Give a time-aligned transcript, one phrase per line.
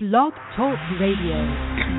[0.00, 1.97] Blog Talk Radio.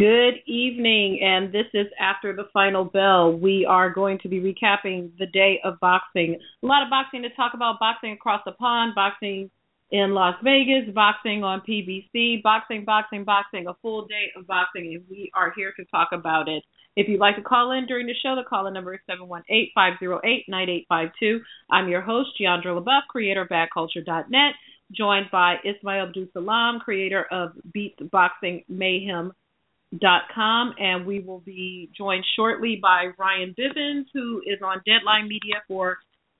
[0.00, 3.34] Good evening, and this is after the final bell.
[3.36, 6.38] We are going to be recapping the day of boxing.
[6.62, 9.50] A lot of boxing to talk about boxing across the pond, boxing
[9.90, 15.04] in Las Vegas, boxing on PBC, boxing, boxing, boxing, a full day of boxing, and
[15.10, 16.64] we are here to talk about it.
[16.96, 19.00] If you'd like to call in during the show, the call in number is
[19.76, 21.40] 718-508-9852.
[21.70, 24.54] I'm your host, Jeandra LeBeauf, creator of BadCulture.net,
[24.92, 29.34] joined by Ismael AbduSalaam, creator of Beat Boxing Mayhem
[29.98, 35.28] dot com and we will be joined shortly by Ryan Bivins who is on Deadline
[35.28, 35.98] Media for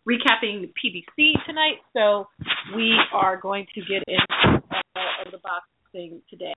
[0.08, 1.78] recapping PBC tonight.
[1.92, 2.28] So
[2.76, 6.54] we are going to get into uh, the boxing today.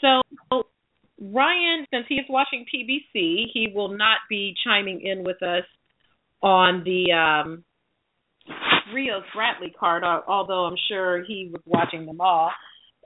[0.00, 0.62] So
[1.20, 5.64] Ryan, since he is watching PBC, he will not be chiming in with us
[6.42, 7.64] on the um,
[8.94, 12.50] Rios Bradley card, although I'm sure he was watching them all.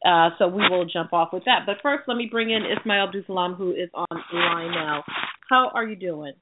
[0.05, 1.61] Uh, so we will jump off with that.
[1.65, 5.03] But first, let me bring in Ismael AbduSalaam, who is on the line now.
[5.49, 6.35] How are you doing?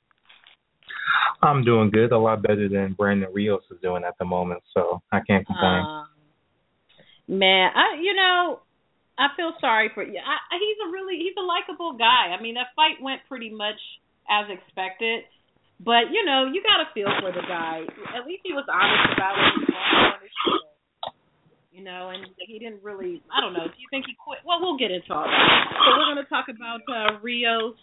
[1.43, 2.13] I'm doing good.
[2.13, 5.85] A lot better than Brandon Rios is doing at the moment, so I can't complain.
[5.87, 6.05] Uh,
[7.29, 8.61] man, I you know
[9.19, 10.19] I feel sorry for you.
[10.19, 12.35] I, he's a really he's a likable guy.
[12.37, 13.79] I mean, that fight went pretty much
[14.31, 15.23] as expected.
[15.79, 17.83] But you know, you got to feel for the guy.
[18.17, 20.72] At least he was honest about it
[21.73, 23.23] you know, and he didn't really.
[23.33, 23.65] I don't know.
[23.65, 24.41] Do you think he quit?
[24.45, 25.65] Well, we'll get into all that.
[25.73, 27.77] So we're going to talk about uh, Rios,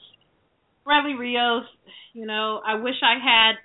[0.85, 1.65] Bradley Rios.
[2.13, 3.57] You know, I wish I had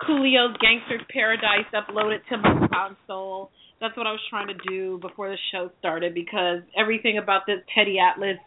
[0.00, 3.50] Coolio's Gangster's Paradise uploaded to my console.
[3.80, 7.58] That's what I was trying to do before the show started because everything about this
[7.74, 8.38] Teddy Atlas,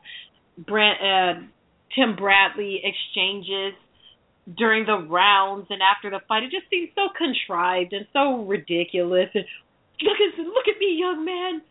[0.58, 1.34] Brent, uh,
[1.96, 3.74] Tim Bradley exchanges
[4.58, 9.30] during the rounds and after the fight, it just seems so contrived and so ridiculous.
[9.34, 9.46] And
[10.03, 11.62] look at look at me, young man.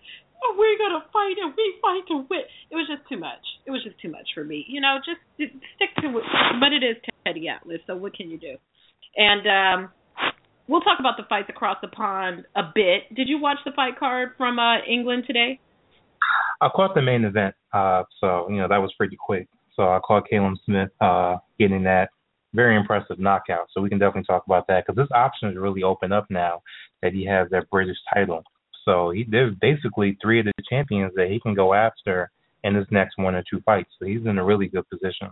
[0.42, 2.44] Oh, we're gonna fight and we fight to win.
[2.70, 3.44] It was just too much.
[3.66, 4.64] It was just too much for me.
[4.68, 6.24] You know, just stick to it.
[6.60, 6.96] But it is
[7.26, 8.56] Teddy Atlas, so what can you do?
[9.16, 9.90] And um
[10.68, 13.14] we'll talk about the fights across the pond a bit.
[13.14, 15.60] Did you watch the fight card from uh England today?
[16.60, 19.48] I caught the main event, uh, so you know that was pretty quick.
[19.76, 22.10] So I caught Callum Smith uh, getting that
[22.54, 23.68] very impressive knockout.
[23.72, 26.62] So we can definitely talk about that because this option is really open up now
[27.02, 28.42] that he has that British title.
[28.84, 32.30] So he there's basically three of the champions that he can go after
[32.64, 33.90] in his next one or two fights.
[33.98, 35.28] So he's in a really good position.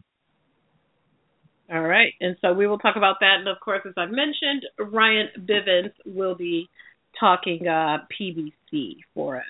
[1.71, 3.37] All right, and so we will talk about that.
[3.41, 6.69] And of course, as I've mentioned, Ryan Bivins will be
[7.21, 9.45] talking uh, PBC for us.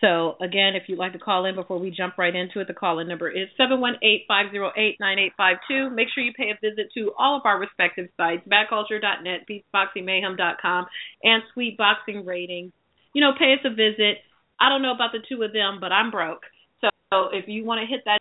[0.00, 2.74] So again, if you'd like to call in before we jump right into it, the
[2.74, 5.94] call in number is 718-508-9852.
[5.94, 10.86] Make sure you pay a visit to all of our respective sites, badculture.net, beatboxingmayhem.com,
[11.22, 12.72] and Sweet Boxing Ratings.
[13.12, 14.22] You know, pay us a visit.
[14.58, 16.44] I don't know about the two of them, but I'm broke.
[16.80, 16.88] So
[17.32, 18.20] if you want to hit that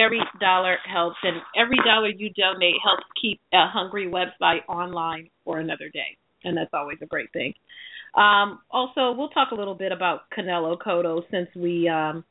[0.00, 5.58] every dollar helps and every dollar you donate helps keep a hungry website online for
[5.58, 7.54] another day and that's always a great thing.
[8.14, 12.24] Um, also, we'll talk a little bit about Canelo Cotto since we um,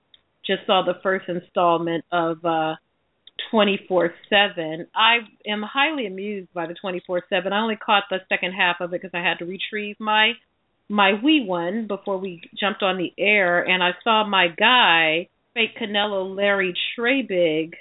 [0.45, 2.75] just saw the first installment of uh,
[3.51, 4.87] 24/7.
[4.95, 7.51] I am highly amused by the 24/7.
[7.51, 10.33] I only caught the second half of it because I had to retrieve my
[10.89, 15.77] my wee one before we jumped on the air, and I saw my guy, fake
[15.79, 17.73] Canelo Larry Trabig,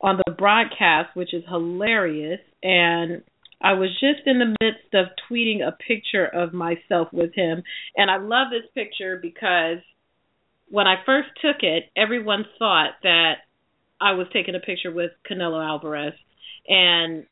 [0.00, 2.40] on the broadcast, which is hilarious.
[2.62, 3.22] And
[3.60, 7.62] I was just in the midst of tweeting a picture of myself with him.
[7.96, 9.78] And I love this picture because
[10.68, 13.34] when I first took it, everyone thought that
[14.00, 16.12] I was taking a picture with Canelo Alvarez.
[16.68, 17.26] And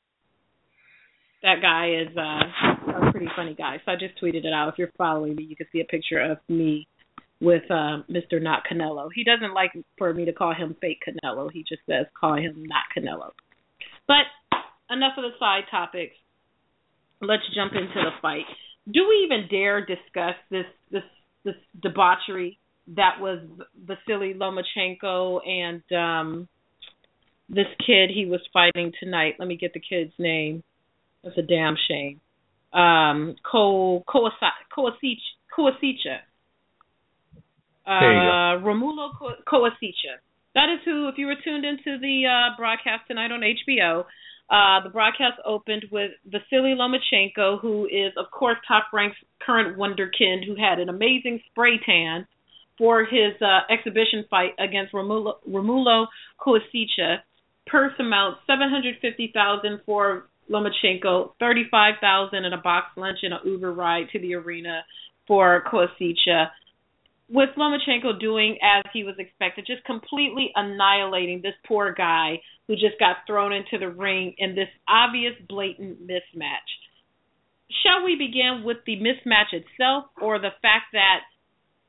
[1.42, 3.76] that guy is uh, a pretty funny guy.
[3.84, 4.68] So I just tweeted it out.
[4.68, 6.88] If you're following me, you can see a picture of me
[7.40, 8.42] with uh, Mr.
[8.42, 9.10] Not Canelo.
[9.14, 11.50] He doesn't like for me to call him fake Canelo.
[11.52, 13.30] He just says call him Not Canelo.
[14.08, 14.26] But
[14.90, 16.14] enough of the side topics.
[17.20, 18.44] Let's jump into the fight.
[18.92, 21.02] Do we even dare discuss this this
[21.44, 22.58] this debauchery
[22.96, 23.40] that was
[23.84, 26.48] Vasily Lomachenko and um
[27.48, 29.36] this kid he was fighting tonight.
[29.38, 30.62] Let me get the kid's name.
[31.22, 32.20] That's a damn shame.
[32.72, 34.50] Um, Ko Koasicha.
[34.76, 36.18] Koasicha.
[37.86, 39.10] Uh, Romulo
[39.46, 40.18] Koasicha.
[40.54, 44.04] That is who, if you were tuned into the uh, broadcast tonight on HBO,
[44.48, 50.46] uh, the broadcast opened with Vasily Lomachenko, who is, of course, top ranked current wonderkind,
[50.46, 52.26] who had an amazing spray tan
[52.78, 56.06] for his uh, exhibition fight against Romulo, Romulo.
[57.66, 63.18] Purse amount seven hundred fifty thousand for Lomachenko, thirty five thousand in a box lunch
[63.22, 64.84] and an Uber ride to the arena
[65.26, 66.46] for Koasicha.
[67.28, 72.98] With Lomachenko doing as he was expected, just completely annihilating this poor guy who just
[73.00, 76.70] got thrown into the ring in this obvious, blatant mismatch.
[77.82, 81.20] Shall we begin with the mismatch itself or the fact that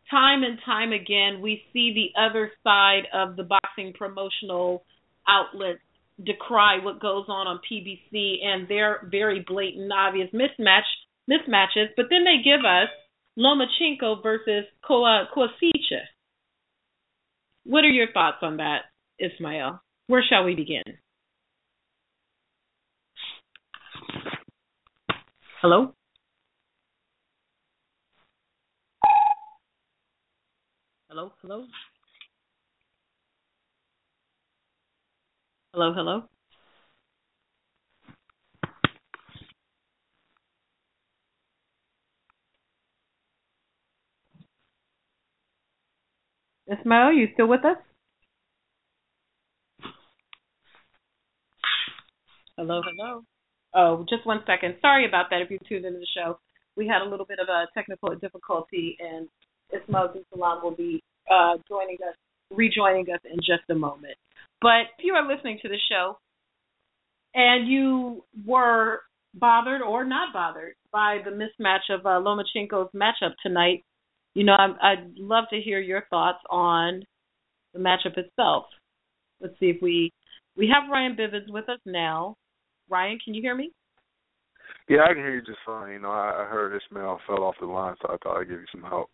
[0.09, 4.83] time and time again we see the other side of the boxing promotional
[5.27, 5.81] outlets
[6.23, 10.87] decry what goes on on PBC and their very blatant, obvious mismatch
[11.29, 12.89] mismatches, but then they give us
[13.37, 16.01] Lomachenko versus Koasicha.
[17.65, 18.83] What are your thoughts on that,
[19.19, 19.81] Ismael?
[20.07, 20.83] Where shall we begin?
[25.61, 25.93] Hello?
[31.09, 31.65] Hello, hello?
[35.73, 36.23] Hello, hello?
[46.67, 47.77] Ismael, you still with us?
[52.57, 53.23] Hello, hello.
[53.73, 54.75] Oh, just one second.
[54.81, 56.39] Sorry about that if you tuned into the show.
[56.75, 59.27] We had a little bit of a technical difficulty, and
[59.71, 62.15] Ismael Salam will be uh, joining us,
[62.51, 64.15] rejoining us in just a moment.
[64.61, 66.17] But if you are listening to the show
[67.35, 69.01] and you were
[69.35, 73.83] bothered or not bothered by the mismatch of uh, Lomachenko's matchup tonight,
[74.37, 77.01] you know, i I'd love to hear your thoughts on
[77.73, 78.65] the matchup itself.
[79.41, 80.13] Let's see if we
[80.55, 82.37] we have Ryan Bivins with us now.
[82.87, 83.71] Ryan, can you hear me?
[84.87, 85.91] Yeah, I can hear you just fine.
[85.93, 88.59] You know, I, I heard Ismael fell off the line, so I thought I'd give
[88.59, 89.09] you some help.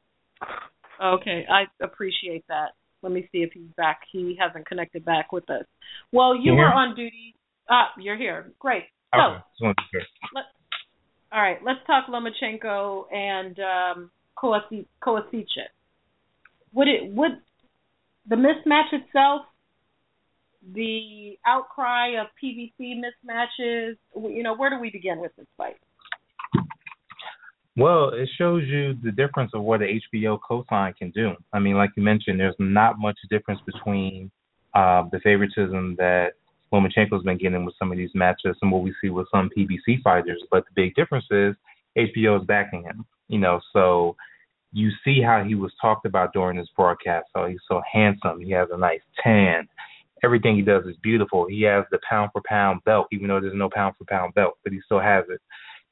[1.01, 2.71] Okay, I appreciate that.
[3.01, 4.01] Let me see if he's back.
[4.11, 5.65] He hasn't connected back with us.
[6.11, 7.35] Well, you were on duty.
[7.69, 8.51] Ah, you're here.
[8.59, 8.83] Great.
[9.15, 10.05] So, okay.
[10.35, 10.43] let,
[11.31, 14.85] all right, let's talk Lomachenko and um, Koasicha.
[16.73, 17.39] Would it would
[18.27, 19.45] the mismatch itself
[20.73, 23.95] the outcry of PBC mismatches?
[24.15, 25.77] You know, where do we begin with this fight?
[27.75, 31.31] Well, it shows you the difference of what a HBO cosign can do.
[31.51, 34.29] I mean, like you mentioned, there's not much difference between
[34.75, 36.33] uh, the favoritism that
[36.71, 40.01] Lomachenko's been getting with some of these matches and what we see with some PBC
[40.03, 40.41] fighters.
[40.51, 41.55] But the big difference is
[41.97, 43.05] HBO is backing him.
[43.27, 44.15] You know, so
[44.71, 47.27] you see how he was talked about during this broadcast.
[47.35, 48.41] So he's so handsome.
[48.41, 49.67] He has a nice tan
[50.23, 51.45] everything he does is beautiful.
[51.47, 54.57] He has the pound for pound belt, even though there's no pound for pound belt,
[54.63, 55.41] but he still has it.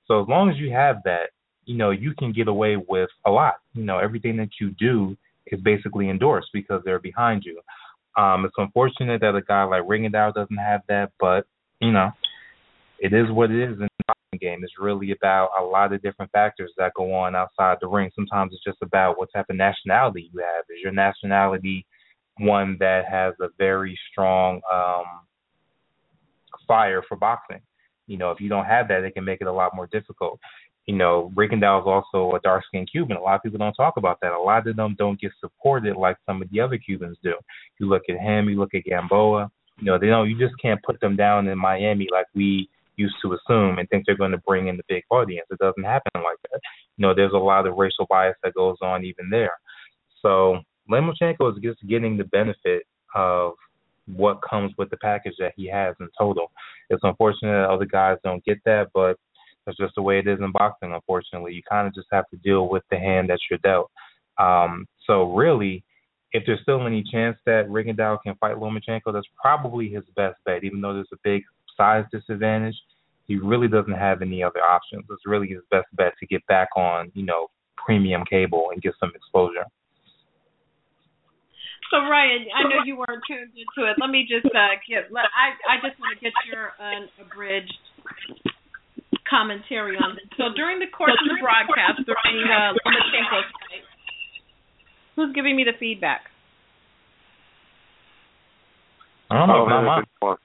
[0.07, 1.29] So as long as you have that,
[1.65, 3.55] you know, you can get away with a lot.
[3.73, 5.15] You know, everything that you do
[5.47, 7.61] is basically endorsed because they're behind you.
[8.21, 11.45] Um, it's unfortunate that a guy like Rigondeaux doesn't have that, but
[11.79, 12.11] you know,
[12.99, 14.61] it is what it is boxing game.
[14.63, 18.09] It's really about a lot of different factors that go on outside the ring.
[18.15, 20.63] Sometimes it's just about what type of nationality you have.
[20.69, 21.85] Is your nationality
[22.39, 25.03] one that has a very strong um,
[26.67, 27.61] fire for boxing.
[28.07, 30.39] You know, if you don't have that, it can make it a lot more difficult.
[30.87, 33.17] You know, Rigondeaux is also a dark skinned Cuban.
[33.17, 34.31] A lot of people don't talk about that.
[34.31, 37.33] A lot of them don't get supported like some of the other Cubans do.
[37.79, 39.51] You look at him, you look at Gamboa.
[39.77, 40.29] You know, they don't.
[40.29, 42.69] You just can't put them down in Miami like we
[43.01, 45.47] used to assume and think they're going to bring in the big audience.
[45.49, 46.59] It doesn't happen like that.
[46.97, 49.57] You know, there's a lot of racial bias that goes on even there.
[50.21, 52.83] So Lomachenko is just getting the benefit
[53.15, 53.53] of
[54.07, 56.51] what comes with the package that he has in total.
[56.89, 59.17] It's unfortunate that other guys don't get that, but
[59.65, 60.93] that's just the way it is in boxing.
[60.93, 63.91] Unfortunately, you kind of just have to deal with the hand that you're dealt.
[64.37, 65.83] Um, so really,
[66.33, 70.63] if there's still any chance that Rigondeaux can fight Lomachenko, that's probably his best bet.
[70.63, 71.43] Even though there's a big
[71.81, 72.77] size disadvantage,
[73.25, 75.03] he really doesn't have any other options.
[75.09, 78.93] It's really his best bet to get back on, you know, premium cable and get
[78.99, 79.65] some exposure.
[81.89, 83.97] So Ryan, I know you weren't tuned into it.
[83.99, 85.11] Let me just uh, get.
[85.11, 87.83] Let, I I just want to get your unabridged
[89.27, 90.23] commentary on this.
[90.37, 93.83] So during the course of the broadcast, during uh, Lomachenko's fight,
[95.17, 96.31] who's giving me the feedback?
[99.29, 99.63] I don't know.
[99.63, 100.37] Oh, not man, mine.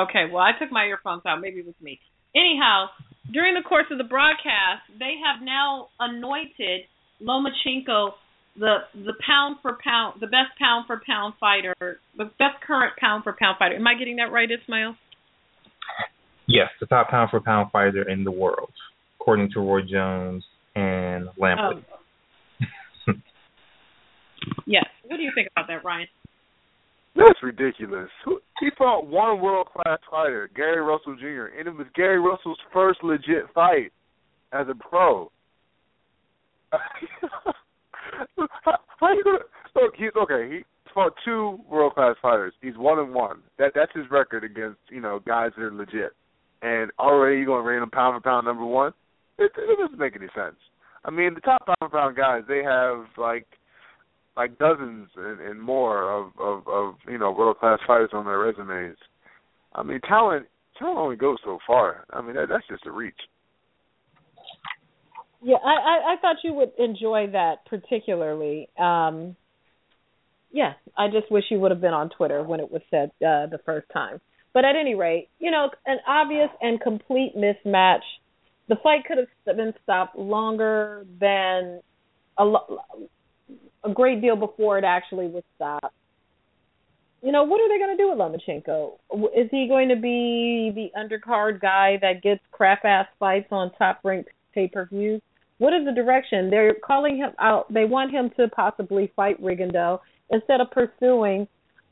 [0.00, 1.40] Okay, well, I took my earphones out.
[1.40, 2.00] Maybe it was me.
[2.34, 2.86] Anyhow,
[3.32, 6.82] during the course of the broadcast, they have now anointed
[7.22, 8.12] Lomachenko
[8.58, 11.74] the the pound for pound, the best pound for pound fighter,
[12.16, 13.76] the best current pound for pound fighter.
[13.76, 14.94] Am I getting that right, Ismael?
[16.46, 18.72] Yes, the top pound for pound fighter in the world,
[19.20, 21.84] according to Roy Jones and Lampley.
[23.08, 23.12] Oh.
[24.66, 24.84] yes.
[25.04, 26.08] What do you think about that, Ryan?
[27.14, 28.08] That's ridiculous.
[28.60, 33.02] He fought one world class fighter, Gary Russell Jr., and it was Gary Russell's first
[33.02, 33.92] legit fight
[34.52, 35.30] as a pro.
[36.72, 36.78] how,
[39.12, 39.38] you gonna
[39.76, 39.94] look?
[39.96, 40.50] He's okay.
[40.50, 40.64] He
[40.94, 42.54] fought two world class fighters.
[42.62, 43.40] He's one and one.
[43.58, 46.12] That that's his record against you know guys that are legit.
[46.62, 48.92] And already you're gonna rate him pound for pound number one?
[49.38, 50.56] It, it doesn't make any sense.
[51.04, 53.46] I mean, the top pound for pound guys, they have like
[54.36, 58.38] like dozens and, and more of, of of you know world class fighters on their
[58.38, 58.96] resumes.
[59.74, 60.46] I mean, talent
[60.78, 62.04] talent only goes so far.
[62.10, 63.14] I mean, that, that's just a reach.
[65.42, 68.68] Yeah, I, I I thought you would enjoy that particularly.
[68.78, 69.36] Um
[70.50, 73.46] yeah, I just wish you would have been on Twitter when it was said uh
[73.46, 74.20] the first time.
[74.54, 78.02] But at any rate, you know, an obvious and complete mismatch.
[78.68, 81.80] The fight could have been stopped longer than
[82.38, 82.80] a lo-
[83.84, 85.94] a great deal before it actually was stopped.
[87.22, 88.94] You know, what are they going to do with Lomachenko?
[89.36, 94.00] Is he going to be the undercard guy that gets crap ass fights on top
[94.02, 95.22] ranked pay per views?
[95.58, 96.50] What is the direction?
[96.50, 97.72] They're calling him out.
[97.72, 101.46] They want him to possibly fight Rigondeaux instead of pursuing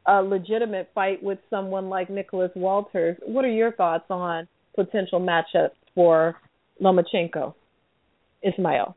[0.07, 3.17] a legitimate fight with someone like Nicholas Walters.
[3.25, 6.35] What are your thoughts on potential matchups for
[6.83, 7.55] Lomachenko?
[8.43, 8.97] Ismael.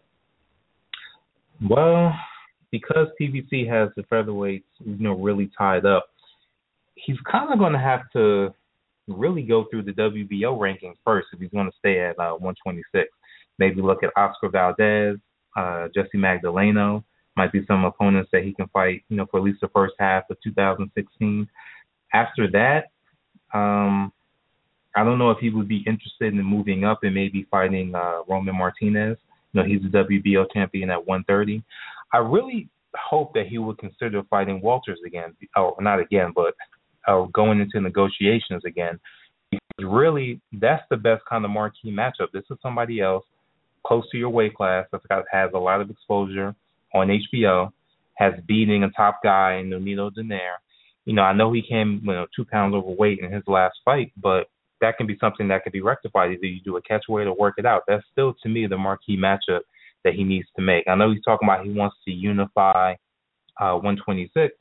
[1.70, 2.14] Well,
[2.74, 6.08] because PBC has the featherweights, you know, really tied up,
[6.96, 8.52] he's kind of going to have to
[9.08, 13.08] really go through the WBO rankings first if he's going to stay at uh, 126.
[13.60, 15.20] Maybe look at Oscar Valdez,
[15.56, 17.04] uh, Jesse Magdaleno.
[17.38, 19.94] Might be some opponents that he can fight, you know, for at least the first
[20.00, 21.48] half of 2016.
[22.12, 22.86] After that,
[23.56, 24.12] um,
[24.96, 28.22] I don't know if he would be interested in moving up and maybe fighting uh,
[28.28, 29.20] Roman Martinez.
[29.52, 31.64] You know, he's a WBO champion at 130.
[32.14, 36.54] I really hope that he would consider fighting Walters again, or not again, but
[37.08, 39.00] uh, going into negotiations again.
[39.50, 42.32] Because really, that's the best kind of marquee matchup.
[42.32, 43.26] This is somebody else
[43.86, 46.56] close to your weight class that's got has a lot of exposure
[46.94, 47.72] on HBO,
[48.16, 50.58] has beating a top guy in Nonito Donaire.
[51.06, 54.12] You know, I know he came you know two pounds overweight in his last fight,
[54.22, 54.48] but
[54.82, 56.32] that can be something that can be rectified.
[56.32, 57.84] Either you do a catch weight or work it out.
[57.88, 59.62] That's still to me the marquee matchup
[60.04, 60.88] that he needs to make.
[60.88, 62.94] I know he's talking about he wants to unify
[63.60, 64.54] uh 126,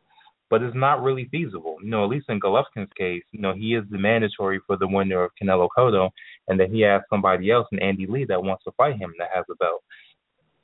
[0.51, 1.77] but it's not really feasible.
[1.83, 4.87] You know, at least in Golovkin's case, you know, he is the mandatory for the
[4.87, 6.11] winner of Canelo Cotto,
[6.49, 9.31] and then he has somebody else in Andy Lee that wants to fight him that
[9.35, 9.83] has a belt.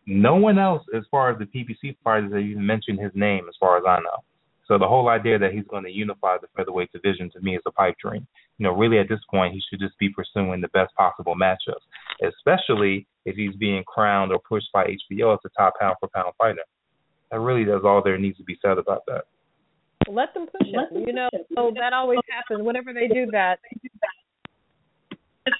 [0.06, 3.54] No one else, as far as the PBC fighters, have even mentioned his name, as
[3.60, 4.24] far as I know.
[4.66, 7.62] So the whole idea that he's going to unify the featherweight division to me is
[7.66, 8.26] a pipe dream.
[8.58, 11.84] You know, really at this point, he should just be pursuing the best possible matchups,
[12.22, 16.32] especially if he's being crowned or pushed by HBO as the top pound for pound
[16.38, 16.64] fighter.
[17.30, 19.24] That really does all there needs to be said about that.
[20.08, 21.06] Let them push it.
[21.06, 22.64] You know, so that always happens.
[22.64, 23.58] Whenever they do that,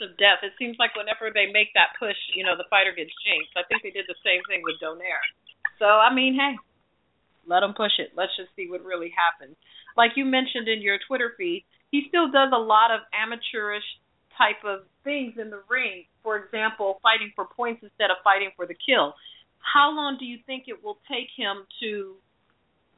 [0.00, 0.44] of death.
[0.44, 3.56] It seems like whenever they make that push, you know, the fighter gets jinxed.
[3.56, 5.24] I think they did the same thing with Donaire.
[5.80, 6.60] So I mean, hey,
[7.48, 8.12] let them push it.
[8.12, 9.56] Let's just see what really happens.
[9.96, 13.86] Like you mentioned in your Twitter feed, he still does a lot of amateurish
[14.38, 16.04] type of things in the ring.
[16.22, 19.14] For example, fighting for points instead of fighting for the kill.
[19.58, 22.14] How long do you think it will take him to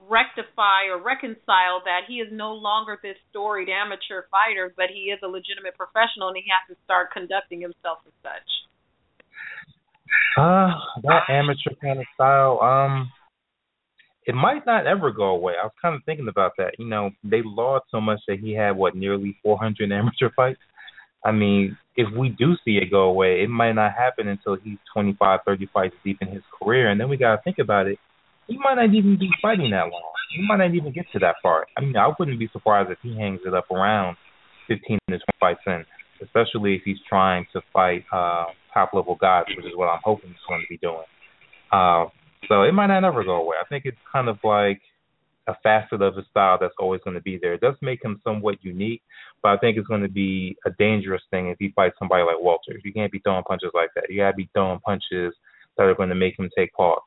[0.08, 5.18] rectify or reconcile that he is no longer this storied amateur fighter, but he is
[5.24, 8.48] a legitimate professional and he has to start conducting himself as such?
[10.38, 10.70] Uh,
[11.02, 13.10] that amateur kind of style, um,
[14.26, 15.54] it might not ever go away.
[15.60, 16.72] I was kind of thinking about that.
[16.78, 20.60] You know, they laud so much that he had what nearly 400 amateur fights.
[21.24, 24.78] I mean, if we do see it go away, it might not happen until he's
[24.94, 27.98] 25, 30 fights deep in his career, and then we got to think about it
[28.50, 30.10] he might not even be fighting that long.
[30.34, 31.66] He might not even get to that far.
[31.76, 34.16] I mean, I wouldn't be surprised if he hangs it up around
[34.68, 35.84] 15 to 20 fights in,
[36.22, 40.30] especially if he's trying to fight uh, top level guys, which is what I'm hoping
[40.30, 41.06] he's going to be doing.
[41.72, 42.06] Uh,
[42.48, 43.56] so it might not ever go away.
[43.60, 44.80] I think it's kind of like
[45.46, 47.54] a facet of his style that's always going to be there.
[47.54, 49.02] It does make him somewhat unique,
[49.42, 52.40] but I think it's going to be a dangerous thing if he fights somebody like
[52.40, 52.78] Walter.
[52.84, 54.04] You can't be throwing punches like that.
[54.08, 55.34] You got to be throwing punches
[55.76, 57.00] that are going to make him take pause.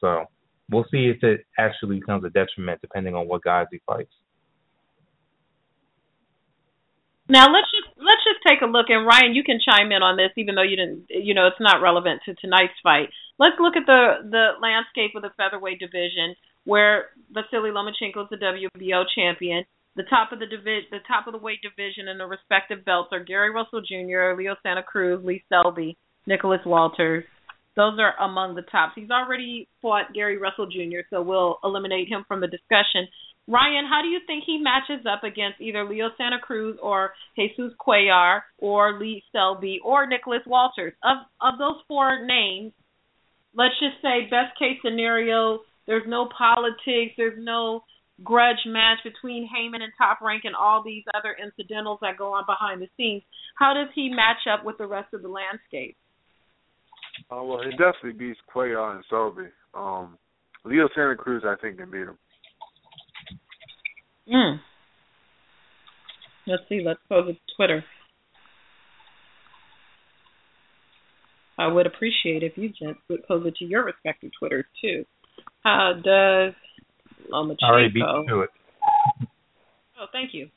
[0.00, 0.24] So
[0.70, 4.12] we'll see if it actually becomes a detriment depending on what guys he fights.
[7.28, 10.30] Now let's just let's take a look, and Ryan, you can chime in on this,
[10.36, 13.08] even though you didn't, you know, it's not relevant to tonight's fight.
[13.38, 18.38] Let's look at the the landscape of the featherweight division, where Vasily Lomachenko is the
[18.38, 19.64] WBO champion.
[19.96, 23.10] The top of the divi- the top of the weight division and the respective belts
[23.12, 25.96] are Gary Russell Jr., Leo Santa Cruz, Lee Selby,
[26.26, 27.24] Nicholas Walters.
[27.76, 28.92] Those are among the tops.
[28.94, 33.08] He's already fought Gary Russell Jr., so we'll eliminate him from the discussion.
[33.46, 37.72] Ryan, how do you think he matches up against either Leo Santa Cruz or Jesus
[37.78, 40.94] Cuellar or Lee Selby or Nicholas Walters?
[41.02, 42.72] Of of those four names,
[43.54, 47.84] let's just say best case scenario, there's no politics, there's no
[48.22, 52.44] grudge match between Haymon and Top Rank and all these other incidentals that go on
[52.46, 53.22] behind the scenes.
[53.58, 55.96] How does he match up with the rest of the landscape?
[57.30, 59.48] Uh, well, he definitely beats Cuellar and Selby.
[59.74, 60.16] Um,
[60.64, 62.18] Leo Santa Cruz, I think, can beat him.
[64.32, 64.60] Mm.
[66.46, 66.82] Let's see.
[66.84, 67.84] Let's go to Twitter.
[71.58, 75.04] I would appreciate if you gents would pose it to your respective Twitter too.
[75.62, 76.52] How does
[77.30, 77.56] Lomachenko?
[77.62, 78.50] I already beat you to it.
[79.96, 80.48] Oh, thank you.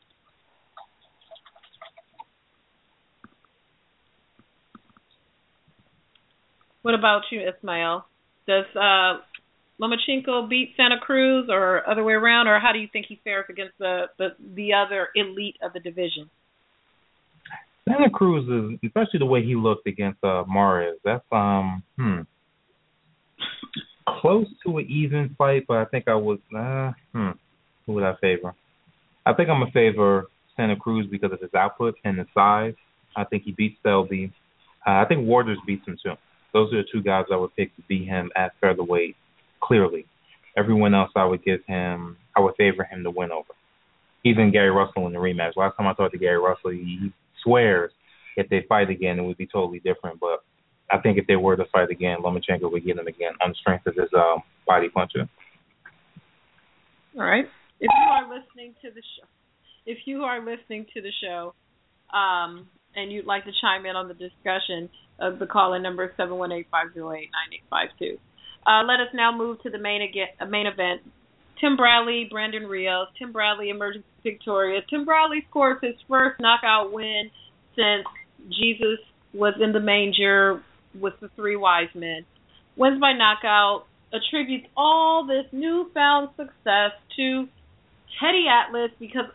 [6.82, 8.08] What about you, Ismael?
[8.48, 9.20] Does uh,
[9.82, 13.46] Lomachenko beat Santa Cruz, or other way around, or how do you think he fares
[13.50, 16.30] against the the, the other elite of the division?
[17.88, 20.98] Santa Cruz is, especially the way he looked against uh, Mares.
[21.06, 22.22] That's um, hmm,
[24.20, 27.32] close to an even fight, but I think I would, uh, hmm,
[27.86, 28.54] who would I favor?
[29.26, 32.74] I think I'm gonna favor Santa Cruz because of his output and his size.
[33.16, 34.34] I think he beats Selby.
[34.86, 36.14] Uh, I think Waters beats him too.
[36.54, 39.16] Those are the two guys I would pick to beat him at featherweight
[39.62, 40.06] clearly.
[40.58, 43.54] Everyone else I would give him, I would favor him to win over.
[44.26, 45.56] Even Gary Russell in the rematch.
[45.56, 47.12] Last time I talked to Gary Russell, he
[47.44, 47.92] swears
[48.38, 50.20] if they fight again, it would be totally different.
[50.20, 50.44] But
[50.92, 53.56] I think if they were to fight again, Lomachenko would get him again on the
[53.56, 55.28] strength of his um, body puncher.
[57.18, 57.46] All right.
[57.80, 59.28] If you are listening to the show,
[59.86, 61.54] if you are listening to the show,
[62.16, 64.90] um, and you'd like to chime in on the discussion,
[65.20, 68.18] uh, the call-in number is seven one eight five zero eight nine eight five two.
[68.66, 71.02] Uh, let us now move to the main again, uh, main event.
[71.60, 73.08] Tim Bradley, Brandon Rios.
[73.18, 74.84] Tim Bradley emerges victorious.
[74.90, 77.30] Tim Bradley scores his first knockout win
[77.76, 78.06] since
[78.50, 79.00] Jesus
[79.34, 80.62] was in the manger
[81.00, 82.26] with the three wise men.
[82.76, 83.86] Wins by knockout.
[84.14, 87.48] Attributes all this newfound success to
[88.20, 89.26] Teddy Atlas because,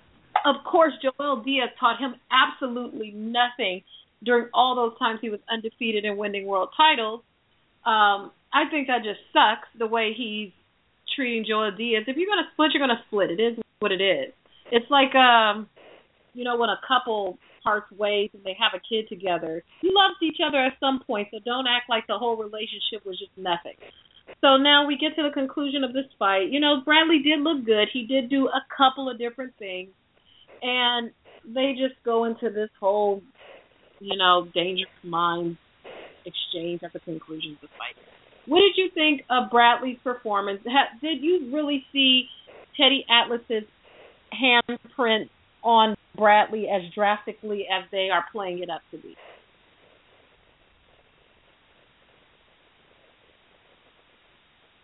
[0.46, 3.82] of course, Joel Diaz taught him absolutely nothing
[4.24, 7.22] during all those times he was undefeated and winning world titles.
[7.85, 10.50] Um, I think that just sucks the way he's
[11.16, 12.04] treating Joel Diaz.
[12.06, 13.30] If you're gonna split, you're gonna split.
[13.30, 14.32] It is what it is.
[14.70, 15.68] It's like um,
[16.34, 19.62] you know, when a couple parts ways and they have a kid together.
[19.82, 23.18] You loved each other at some point, so don't act like the whole relationship was
[23.18, 23.76] just nothing.
[24.40, 26.50] So now we get to the conclusion of this fight.
[26.50, 27.88] You know, Bradley did look good.
[27.92, 29.90] He did do a couple of different things.
[30.62, 31.10] And
[31.44, 33.22] they just go into this whole,
[34.00, 35.58] you know, dangerous minds
[36.24, 37.96] exchange at the conclusion of the fight.
[38.46, 40.61] What did you think of Bradley's performance?
[41.00, 42.24] did you really see
[42.76, 43.68] Teddy Atlas's
[44.33, 45.28] handprint
[45.62, 49.14] on Bradley as drastically as they are playing it up to be?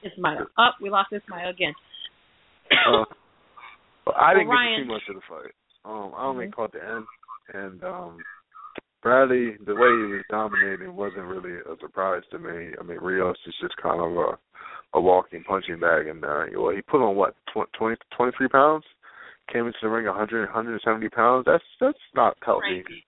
[0.02, 0.46] It's Ismael.
[0.56, 1.74] Oh, we lost this Ismael again.
[2.70, 3.04] uh,
[4.16, 5.54] I didn't well, get to see much of the fight.
[5.84, 6.52] Um, I only mm-hmm.
[6.52, 7.04] caught the end,
[7.54, 8.18] and um,
[9.02, 12.74] Bradley, the way he was dominating wasn't really a surprise to me.
[12.78, 14.38] I mean, Rios is just kind of a
[14.94, 18.84] a walking punching bag, and uh, well, he put on what twenty twenty three pounds,
[19.52, 21.44] came into the ring 100 170 pounds.
[21.46, 22.82] That's that's not healthy.
[22.82, 23.04] Crazy.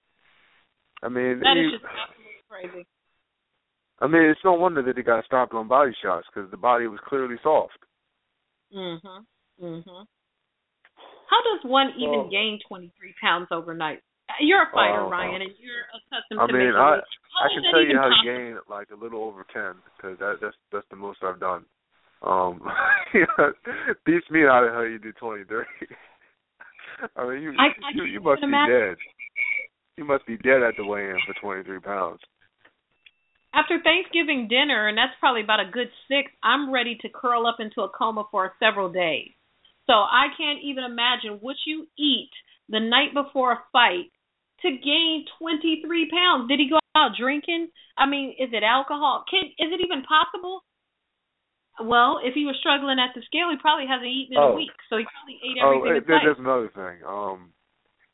[1.03, 1.85] I mean, that he, is just
[2.49, 2.87] crazy.
[4.01, 6.87] I mean, it's no wonder that he got stopped on body shots because the body
[6.87, 7.79] was clearly soft.
[8.75, 9.27] Mhm.
[9.61, 10.07] Mhm.
[11.29, 14.03] How does one even well, gain 23 pounds overnight?
[14.41, 17.83] You're a fighter, uh, Ryan, and you're accustomed I to mean, I I can tell
[17.83, 21.19] you how to gain like a little over ten because that that's that's the most
[21.23, 21.65] I've done.
[22.23, 22.61] Um,
[24.07, 25.69] beats me how the hell you do twenty thirty.
[27.17, 28.75] I mean, you I, I you, must be imagine.
[28.75, 28.97] dead.
[29.97, 32.21] You must be dead at the weigh-in for twenty three pounds.
[33.53, 37.57] After Thanksgiving dinner, and that's probably about a good six, I'm ready to curl up
[37.59, 39.31] into a coma for several days.
[39.87, 42.31] So I can't even imagine what you eat
[42.69, 44.13] the night before a fight
[44.63, 46.49] to gain 23 pounds.
[46.49, 47.69] Did he go out drinking?
[47.97, 49.25] I mean, is it alcohol?
[49.31, 50.65] Can is it even possible?
[51.81, 54.53] Well, if he was struggling at the scale, he probably hasn't eaten in Oh.
[54.53, 55.97] a week, so he probably ate Oh, everything.
[55.97, 57.05] in there, there's another thing.
[57.07, 57.53] Um,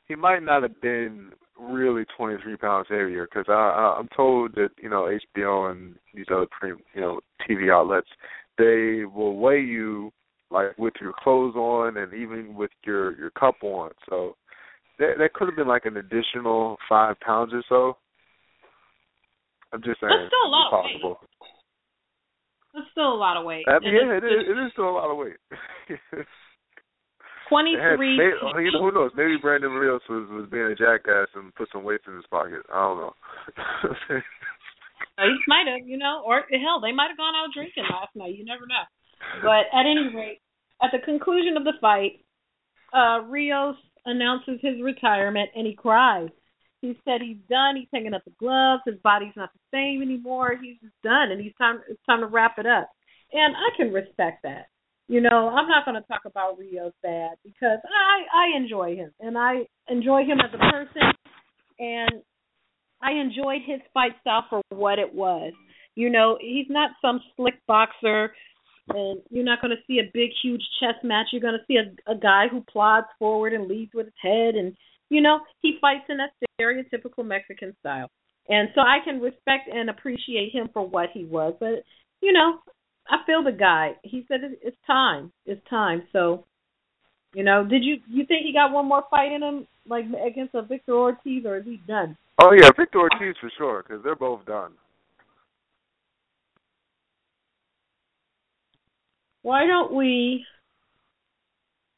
[0.07, 4.71] he might not have been really 23 pounds heavier because I, I I'm told that
[4.81, 8.09] you know HBO and these other pre you know TV outlets
[8.59, 10.13] they will weigh you
[10.51, 13.91] like with your clothes on and even with your your cup on.
[14.09, 14.37] So
[14.99, 17.97] that that could have been like an additional five pounds or so.
[19.73, 20.13] I'm just saying.
[20.13, 21.13] That's still a lot possible.
[21.13, 21.31] of weight.
[22.75, 23.65] That's still a lot of weight.
[23.69, 25.41] I mean, yeah, it is, it is still a lot of weight.
[27.49, 28.17] Twenty three.
[28.17, 29.13] You know, who knows?
[29.17, 32.61] Maybe Brandon Rios was was being a jackass and put some weights in his pocket.
[32.73, 33.15] I don't know.
[35.19, 38.35] he might have, you know, or hell, they might have gone out drinking last night.
[38.37, 38.85] You never know.
[39.43, 40.41] But at any rate,
[40.83, 42.21] at the conclusion of the fight,
[42.93, 43.77] uh, Rios
[44.07, 46.31] announces his retirement and he cries.
[46.81, 47.77] He said he's done.
[47.77, 48.83] He's hanging up the gloves.
[48.87, 50.57] His body's not the same anymore.
[50.61, 51.81] He's just done, and he's time.
[51.89, 52.91] It's time to wrap it up.
[53.33, 54.67] And I can respect that.
[55.09, 59.13] You know, I'm not going to talk about Rios bad because I I enjoy him
[59.21, 61.13] and I enjoy him as a person,
[61.79, 62.23] and
[63.03, 65.53] I enjoyed his fight style for what it was.
[65.95, 68.33] You know, he's not some slick boxer
[68.89, 71.29] and you're not going to see a big, huge chess match.
[71.33, 74.55] You're going to see a, a guy who plods forward and leads with his head,
[74.55, 74.77] and
[75.09, 78.11] you know he fights in that stereotypical Mexican style.
[78.49, 81.83] And so I can respect and appreciate him for what he was, but
[82.21, 82.59] you know,
[83.09, 83.93] I feel the guy.
[84.03, 85.33] He said it's time.
[85.45, 86.03] It's time.
[86.13, 86.45] So,
[87.35, 90.55] you know, did you you think he got one more fight in him, like against
[90.55, 92.17] a Victor Ortiz, or is he done?
[92.41, 94.73] Oh yeah, Victor Ortiz for sure, because they're both done.
[99.47, 100.45] Why don't we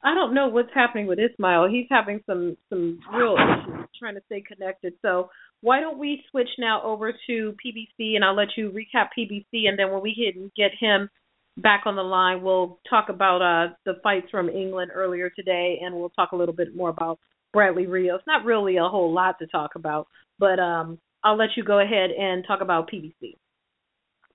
[0.05, 1.67] I don't know what's happening with Ismael.
[1.67, 4.93] He's having some some real issues trying to stay connected.
[5.01, 5.31] So
[5.63, 9.79] why don't we switch now over to PBC and I'll let you recap PBC and
[9.79, 11.09] then when we can get him
[11.57, 15.95] back on the line, we'll talk about uh the fights from England earlier today and
[15.95, 17.19] we'll talk a little bit more about
[17.55, 18.21] Bradley Rios.
[18.27, 20.07] Not really a whole lot to talk about,
[20.39, 23.37] but um I'll let you go ahead and talk about PBC.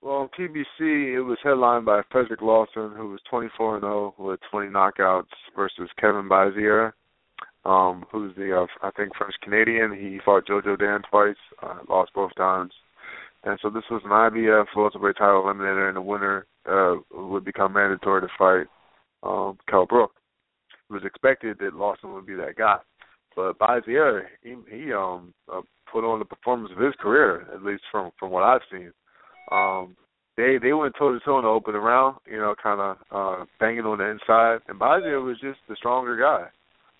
[0.04, 4.38] Well, on PBC, it was headlined by Frederick Lawson, who was 24 and 0 with
[4.50, 6.92] 20 knockouts, versus Kevin Bizier,
[7.64, 9.96] um, who's the uh, I think French Canadian.
[9.98, 12.74] He fought Jojo Dan twice, uh, lost both times,
[13.44, 17.72] and so this was an IBF welterweight title eliminator, and the winner uh, would become
[17.72, 18.66] mandatory to fight
[19.22, 20.12] um, Kell Brook.
[20.90, 22.76] It was expected that Lawson would be that guy,
[23.34, 27.84] but Bizier he, he um uh, put on the performance of his career, at least
[27.90, 28.92] from from what I've seen.
[29.50, 29.96] Um,
[30.36, 33.44] they they went toe to toe in the open round, you know, kind of uh,
[33.60, 36.48] banging on the inside, and Bizier was just the stronger guy.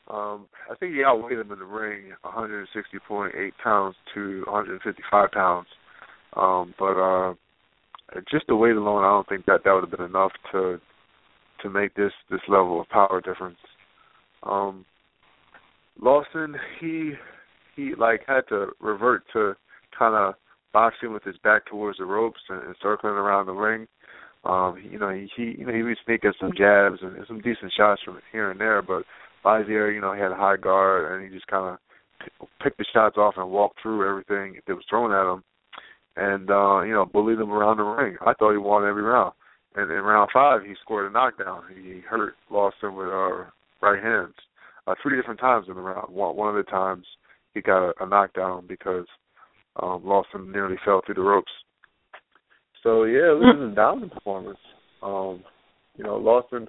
[0.07, 5.67] Um, I think he outweighed him in the ring, 160.8 pounds to 155 pounds.
[6.37, 7.35] Um, but uh,
[8.31, 10.79] just the weight alone, I don't think that that would have been enough to
[11.63, 13.57] to make this this level of power difference.
[14.43, 14.85] Um,
[16.01, 17.13] Lawson, he
[17.77, 19.55] he like had to revert to
[19.99, 20.35] kind of
[20.75, 23.87] boxing with his back towards the ropes and, and circling around the ring.
[24.45, 27.41] Um, you know, he, he you know he was sneaking some jabs and, and some
[27.41, 29.05] decent shots from here and there, but
[29.43, 31.79] Bizier, you know, he had a high guard and he just kind
[32.41, 35.43] of picked the shots off and walked through everything that was thrown at him,
[36.17, 38.17] and uh, you know, bullied him around the ring.
[38.21, 39.33] I thought he won every round.
[39.77, 41.63] And in round five, he scored a knockdown.
[41.75, 43.45] He hurt Lawson with uh,
[43.83, 44.35] right hands
[44.87, 46.15] uh, three different times in the round.
[46.15, 47.07] One, one of the times
[47.55, 49.07] he got a, a knockdown because
[49.83, 51.53] um, Lawson nearly fell through the ropes.
[52.83, 54.59] So yeah, it was a dominant performance.
[55.03, 55.43] Um,
[55.97, 56.69] you know, Lawson,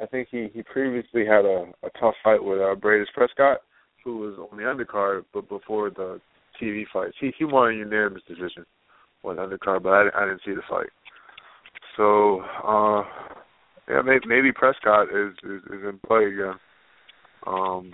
[0.00, 3.58] I think he he previously had a, a tough fight with uh, Breidis Prescott,
[4.04, 6.20] who was on the undercard, but before the
[6.60, 8.64] TV fights, he he won a unanimous decision
[9.24, 10.90] on the undercard, but I, I didn't see the fight.
[11.96, 13.02] So uh,
[13.88, 16.54] yeah, maybe, maybe Prescott is, is is in play again.
[17.46, 17.92] Um,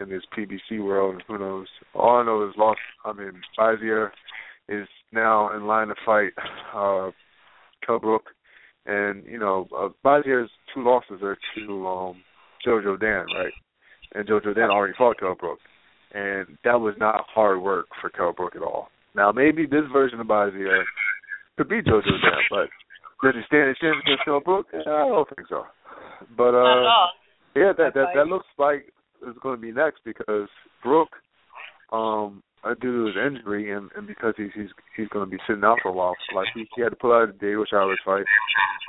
[0.00, 1.22] in this PBC world.
[1.28, 1.66] Who knows?
[1.94, 2.80] All I know is lost.
[3.04, 4.10] I mean, Bizier
[4.68, 6.32] is now in line to fight
[6.74, 7.10] uh,
[7.86, 8.24] Kell Brook,
[8.86, 12.22] and you know, uh, Bizier's two losses are to um,
[12.66, 13.52] Jojo Dan, right?
[14.14, 15.58] And Jojo Dan already fought Kell Brook,
[16.12, 18.88] and that was not hard work for Kell Brook at all.
[19.14, 20.82] Now, maybe this version of Bizier
[21.56, 22.68] could be Jojo Dan, but
[23.22, 24.66] does he stand a chance against Kell Brook?
[24.74, 25.64] I don't think so.
[26.36, 26.82] But uh,
[27.54, 30.48] yeah, that that that looks like is going to be next because
[30.82, 31.08] Brook,
[31.92, 35.42] um, uh, due to his injury and, and because he's he's he's going to be
[35.46, 36.14] sitting out for a while.
[36.34, 38.24] Like he, he had to pull out a David Chavez fight.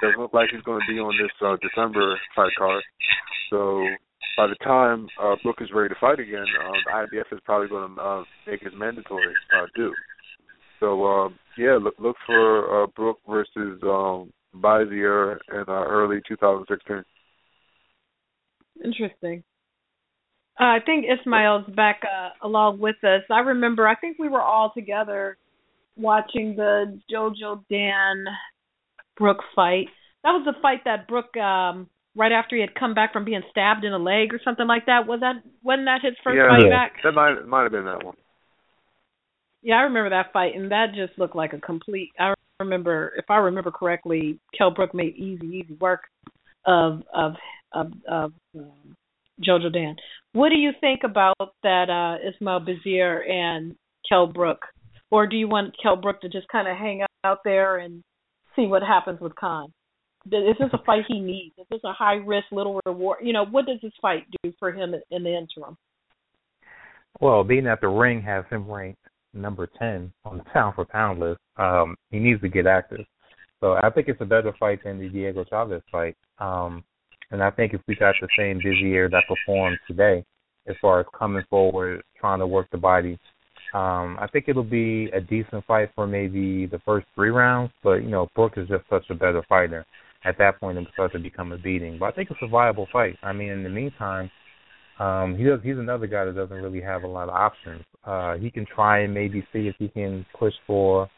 [0.01, 2.83] Doesn't look like he's going to be on this uh, December fight card.
[3.49, 3.85] So
[4.37, 7.69] by the time uh, Brook is ready to fight again, uh, the IBF is probably
[7.69, 9.93] going to uh, make his mandatory uh, due.
[10.79, 17.03] So uh, yeah, look look for uh, Brook versus um, Bizier in uh, early 2016.
[18.83, 19.43] Interesting.
[20.59, 23.21] Uh, I think Ismael's back uh, along with us.
[23.31, 25.37] I remember, I think we were all together
[25.95, 28.25] watching the JoJo Dan
[29.17, 29.87] Brook fight.
[30.23, 33.43] That was the fight that Brook, um, right after he had come back from being
[33.51, 35.05] stabbed in the leg or something like that.
[35.07, 36.69] Was that wasn't that his first yeah, fight yeah.
[36.69, 36.93] back?
[37.03, 38.15] That might might have been that one.
[39.61, 42.11] Yeah, I remember that fight, and that just looked like a complete.
[42.19, 46.01] I remember, if I remember correctly, Kell Brook made easy, easy work
[46.65, 47.33] of of
[47.73, 48.95] of, of um,
[49.45, 49.95] Jojo Dan.
[50.33, 53.75] What do you think about that uh, Ismael Bizier and
[54.07, 54.59] Kell Brook,
[55.11, 58.03] or do you want Kell Brook to just kind of hang out there and
[58.55, 59.71] see what happens with Khan?
[60.25, 61.55] Is this a fight he needs?
[61.57, 63.19] Is this a high risk, little reward?
[63.23, 65.77] You know, what does this fight do for him in the interim?
[67.21, 68.99] Well, being that the ring has him ranked
[69.33, 73.05] number 10 on the pound for pound list, um, he needs to get active.
[73.61, 76.15] So I think it's a better fight than the Diego Chavez fight.
[76.39, 76.83] Um,
[77.31, 80.23] and I think if we got the same Bizier that performed today,
[80.67, 83.17] as far as coming forward, trying to work the body,
[83.73, 87.71] um, I think it'll be a decent fight for maybe the first three rounds.
[87.83, 89.85] But you know, Brook is just such a better fighter.
[90.23, 91.97] At that point, it starts to become a beating.
[91.99, 93.17] But I think it's a viable fight.
[93.23, 94.31] I mean, in the meantime,
[94.99, 95.59] um, he does.
[95.63, 97.83] He's another guy that doesn't really have a lot of options.
[98.03, 101.09] Uh, he can try and maybe see if he can push for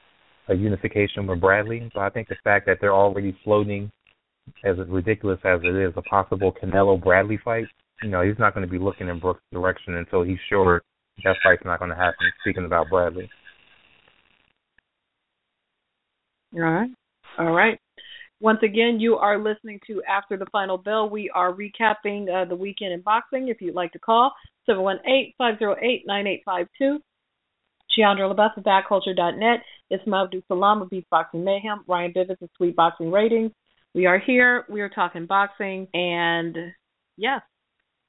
[0.49, 1.89] a unification with Bradley.
[1.93, 3.91] But I think the fact that they're already floating,
[4.63, 7.65] as ridiculous as it is, a possible Canelo Bradley fight.
[8.03, 10.81] You know, he's not going to be looking in Brook's direction until he's sure
[11.23, 12.31] that fight's not going to happen.
[12.41, 13.29] Speaking about Bradley.
[16.55, 16.89] All right.
[17.37, 17.79] All right.
[18.41, 21.09] Once again, you are listening to After the Final Bell.
[21.09, 23.49] We are recapping uh, the weekend in boxing.
[23.49, 24.31] If you'd like to call,
[24.69, 26.99] 718-508-9852.
[27.97, 29.59] Jeandra LeBeauf of BadCulture.net.
[29.89, 31.83] Ismael AbduSalaam of Beatboxing Mayhem.
[31.87, 33.51] Ryan Bivins of Sweet Boxing Ratings.
[33.95, 34.65] We are here.
[34.69, 35.87] We are talking boxing.
[35.93, 36.55] And,
[37.17, 37.41] yes,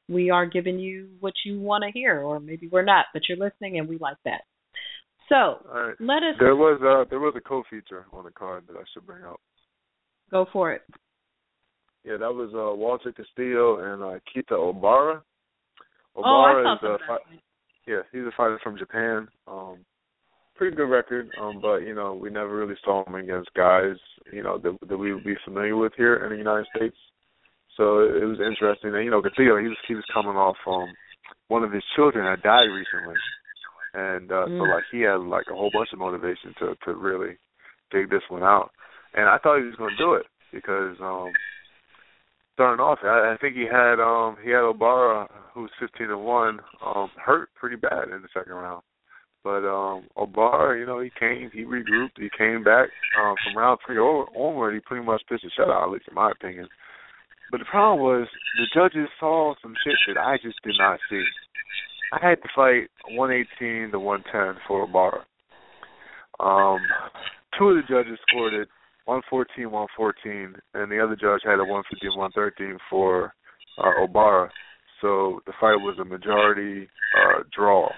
[0.08, 2.20] we are giving you what you want to hear.
[2.20, 4.42] Or maybe we're not, but you're listening, and we like that.
[5.28, 5.94] So, right.
[6.00, 6.34] let us...
[6.38, 9.40] There was, a there was a co-feature on the card that I should bring up.
[10.30, 10.82] Go for it.
[12.04, 15.20] Yeah, that was uh, Walter Castillo and uh, Kita Obara.
[16.16, 17.40] Obara oh, I saw is a fi-
[17.86, 19.28] yeah, he's a fighter from Japan.
[19.46, 19.78] Um,
[20.60, 23.96] pretty good record, um, but you know we never really saw him against guys
[24.30, 26.96] you know that, that we would be familiar with here in the United States.
[27.76, 28.92] So it, it was interesting.
[28.94, 30.92] And you know, Castillo he was he was coming off um
[31.48, 33.16] one of his children had died recently,
[33.94, 34.58] and uh, mm.
[34.58, 37.38] so like he had like a whole bunch of motivation to to really
[37.90, 38.70] dig this one out
[39.14, 41.32] and I thought he was going to do it because um
[42.54, 46.60] starting off, I, I think he had um he had Obara, who's fifteen and one,
[46.84, 48.82] um hurt pretty bad in the second round.
[49.42, 52.88] But um Obara, you know, he came, he regrouped, he came back
[53.20, 54.74] um from round three onward.
[54.74, 56.68] He pretty much pitched a shutout, at least in my opinion.
[57.50, 61.22] But the problem was the judges saw some shit that I just did not see.
[62.12, 65.22] I had to fight 118 to 110 for Obara.
[66.40, 66.80] Um,
[67.58, 68.68] two of the judges scored it
[69.04, 73.34] 114, 114, and the other judge had a 115, 113 for
[73.78, 74.48] uh, Obara.
[75.00, 77.88] So the fight was a majority uh, draw.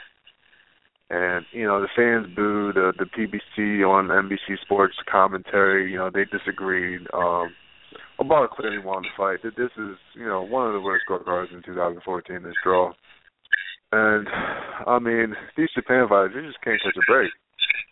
[1.13, 5.93] And you know the fans booed the PBC on NBC Sports commentary.
[5.93, 7.03] You know they disagreed.
[7.13, 7.53] Um,
[8.19, 9.43] Obara clearly won the fight.
[9.43, 12.43] This is you know one of the worst scorecards in 2014.
[12.43, 12.93] This draw,
[13.93, 14.27] and
[14.87, 17.31] I mean these Japan fighters they just can't catch a break.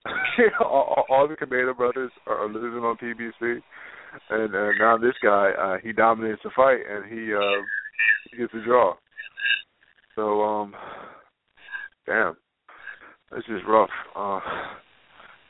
[0.61, 3.61] all, all the Kameda brothers are losing on PBC,
[4.31, 7.61] and uh, now this guy uh, he dominates the fight and he uh,
[8.31, 8.95] he gets a draw.
[10.17, 10.75] So um,
[12.07, 12.37] damn,
[13.33, 13.91] this is rough.
[14.17, 14.41] Uh,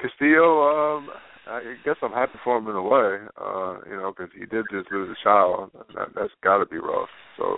[0.00, 1.08] Castillo, um,
[1.46, 4.66] I guess I'm happy for him in a way, uh, you know, because he did
[4.70, 5.70] just lose a child.
[5.94, 7.08] That, that's got to be rough.
[7.36, 7.56] So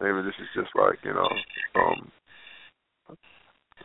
[0.00, 1.28] maybe this is just like you know,
[1.76, 2.12] um,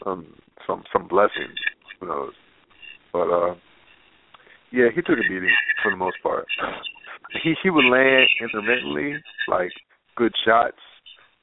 [0.06, 0.36] um,
[0.68, 1.54] some some blessing
[2.00, 2.34] who knows?
[3.14, 3.56] But uh
[4.72, 5.50] yeah, he took a beating
[5.82, 6.46] for the most part.
[7.44, 9.16] He he would land intermittently,
[9.50, 9.72] like
[10.16, 10.78] good shots,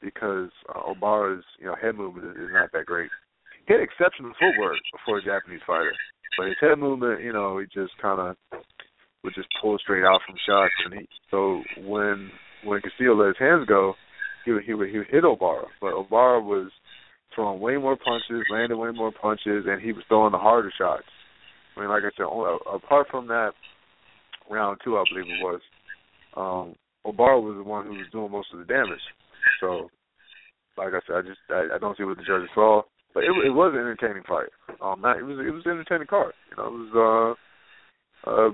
[0.00, 3.10] because uh, Obara's you know head movement is, is not that great.
[3.72, 5.94] Had exceptional footwork for a Japanese fighter,
[6.36, 8.36] but his head movement, you know, he just kind of
[9.24, 12.30] would just pull straight out from shots, and he so when
[12.64, 13.94] when Castillo let his hands go,
[14.44, 16.70] he would he would he would hit Obara, but Obara was
[17.34, 21.08] throwing way more punches, landing way more punches, and he was throwing the harder shots.
[21.74, 23.52] I mean, like I said, apart from that
[24.50, 25.60] round two, I believe it was,
[26.36, 26.74] um,
[27.10, 29.00] Obara was the one who was doing most of the damage.
[29.60, 29.88] So,
[30.76, 32.82] like I said, I just I, I don't see what the judges saw,
[33.14, 34.48] but it, it was an entertaining fight.
[34.80, 36.32] Um, not, it was it was an entertaining card.
[36.50, 37.36] You know, it was
[38.26, 38.50] uh, uh,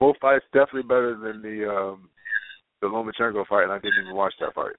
[0.00, 2.08] both fights definitely better than the um,
[2.80, 4.76] the Lomachenko fight, and I didn't even watch that fight.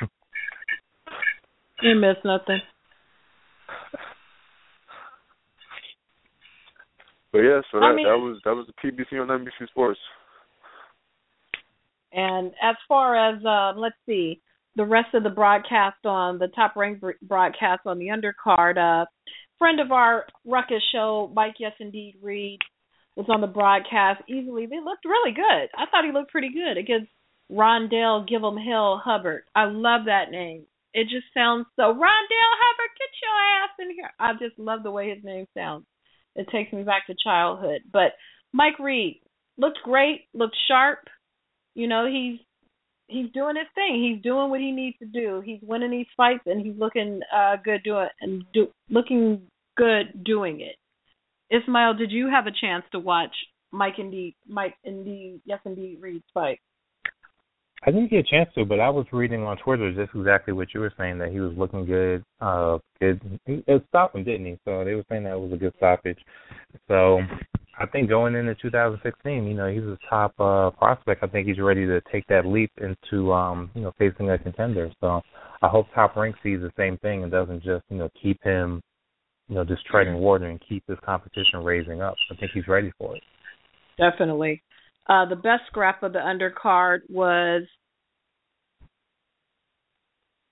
[1.82, 2.60] you missed nothing.
[7.32, 10.00] But yeah, so that I mean- that was that was the PBC on NBC Sports.
[12.12, 14.40] And as far as um, let's see,
[14.76, 19.06] the rest of the broadcast on the top ranked broadcast on the undercard, uh,
[19.58, 22.58] friend of our Ruckus show, Mike Yes Indeed Reed,
[23.16, 24.66] was on the broadcast easily.
[24.66, 25.68] They looked really good.
[25.76, 27.10] I thought he looked pretty good against
[27.50, 29.44] Rondell Give 'em Hill Hubbard.
[29.54, 30.66] I love that name.
[30.92, 34.10] It just sounds so Rondell Hubbard, get your ass in here.
[34.18, 35.86] I just love the way his name sounds.
[36.36, 37.82] It takes me back to childhood.
[37.92, 38.12] But
[38.52, 39.20] Mike Reed
[39.56, 41.08] looked great, looked sharp.
[41.74, 42.40] You know, he's
[43.14, 44.02] he's doing his thing.
[44.02, 45.42] He's doing what he needs to do.
[45.44, 49.42] He's winning these fights and he's looking uh good doing and do looking
[49.76, 50.76] good doing it.
[51.50, 53.34] Ismael, did you have a chance to watch
[53.70, 56.58] Mike and indeed Mike and indeed yes indeed Reed's fight?
[57.86, 60.72] I didn't get a chance to, but I was reading on Twitter just exactly what
[60.72, 62.24] you were saying that he was looking good.
[62.40, 63.20] Uh, good.
[63.46, 64.58] It stopped him, didn't he?
[64.64, 66.18] So they were saying that it was a good stoppage.
[66.88, 67.20] So
[67.78, 71.22] I think going into 2016, you know, he's a top uh, prospect.
[71.22, 74.90] I think he's ready to take that leap into, um, you know, facing a contender.
[75.00, 75.20] So
[75.60, 78.80] I hope Top Rank sees the same thing and doesn't just, you know, keep him,
[79.48, 82.14] you know, just treading water and keep his competition raising up.
[82.30, 83.22] I think he's ready for it.
[83.98, 84.62] Definitely.
[85.08, 87.62] Uh, the best scrap of the undercard was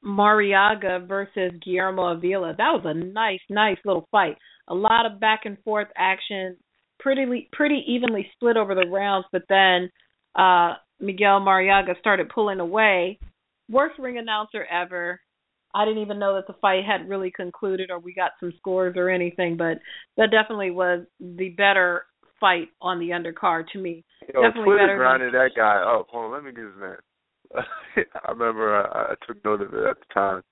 [0.05, 2.55] Marriaga versus Guillermo Avila.
[2.57, 4.37] That was a nice, nice little fight.
[4.69, 6.57] A lot of back and forth action,
[7.03, 9.91] pretty pretty evenly split over the rounds, but then
[10.35, 13.19] uh Miguel Marriaga started pulling away.
[13.71, 15.21] Worst ring announcer ever.
[15.75, 18.95] I didn't even know that the fight had really concluded or we got some scores
[18.97, 19.79] or anything, but
[20.17, 22.05] that definitely was the better
[22.39, 24.05] fight on the undercard to me.
[24.35, 26.07] Yo, Definitely Twitter better than- grinded that guy up.
[26.11, 28.05] Hold on, let me get his name.
[28.27, 30.43] I remember I, I took note of it at the time.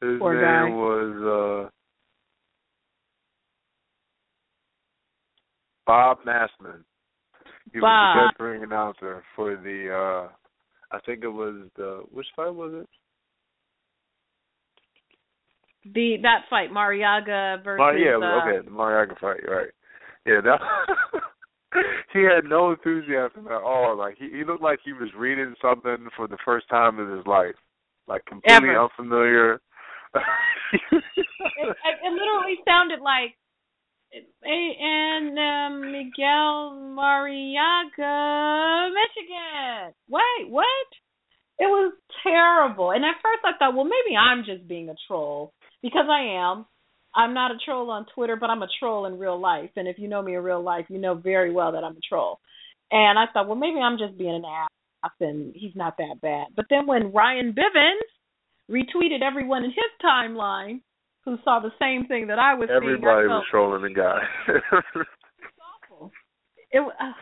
[0.00, 0.74] His Poor name guy.
[0.74, 1.70] was
[5.90, 6.84] Bob Massman.
[7.72, 10.28] He was the guest ring announcer for the uh
[10.94, 12.88] I think it was the which fight was it?
[15.92, 19.70] The that fight, Marriaga versus Mar- yeah, uh, okay, the Marriaga fight, right.
[20.26, 20.60] Yeah, that
[22.12, 23.96] he had no enthusiasm at all.
[23.98, 27.26] Like he he looked like he was reading something for the first time in his
[27.26, 27.56] life.
[28.06, 28.82] Like completely Ever.
[28.82, 29.60] unfamiliar.
[30.14, 33.34] it, it, it literally sounded like
[34.12, 39.94] and um, Miguel Marriaga, Michigan.
[40.08, 40.66] Wait, what?
[41.58, 41.92] It was
[42.22, 42.90] terrible.
[42.90, 46.66] And at first I thought, well, maybe I'm just being a troll because I am.
[47.14, 49.70] I'm not a troll on Twitter, but I'm a troll in real life.
[49.76, 52.08] And if you know me in real life, you know very well that I'm a
[52.08, 52.38] troll.
[52.92, 54.68] And I thought, well, maybe I'm just being an ass
[55.20, 56.48] and he's not that bad.
[56.54, 60.80] But then when Ryan Bivins retweeted everyone in his timeline
[61.30, 64.18] who saw the same thing that I was Everybody seeing, Everybody was trolling the guy.
[65.62, 66.10] awful.
[66.72, 67.12] It, uh,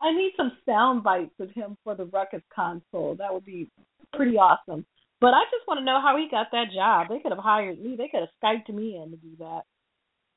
[0.00, 3.16] I need some sound bites of him for the Ruckus console.
[3.16, 3.68] That would be
[4.12, 4.86] pretty awesome.
[5.20, 7.08] But I just want to know how he got that job.
[7.08, 7.96] They could have hired me.
[7.96, 9.62] They could have Skyped me in to do that.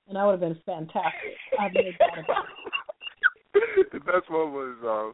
[0.07, 1.37] And I would have been fantastic.
[1.59, 2.45] I've made that about
[3.93, 5.13] the best one was um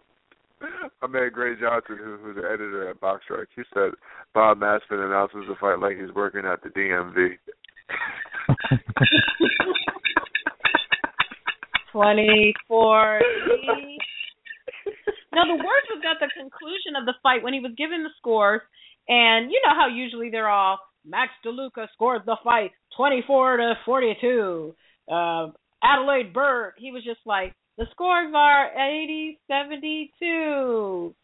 [1.02, 3.48] my man Gray Johnson, who who's the editor at Box Strike.
[3.56, 3.92] He said
[4.34, 7.38] Bob Massman announces the fight like he's working at the DMV.
[11.92, 13.22] Twenty four.
[15.34, 18.10] Now the worst was at the conclusion of the fight when he was given the
[18.18, 18.62] scores,
[19.08, 23.74] and you know how usually they're all Max DeLuca scores the fight twenty four to
[23.86, 24.76] forty two.
[25.12, 25.48] Uh,
[25.84, 31.16] Adelaide Byrd, he was just like the scores are 80 72.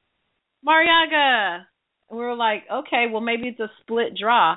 [0.68, 1.66] Marriaga.
[2.10, 4.56] We were like, okay, well maybe it's a split draw.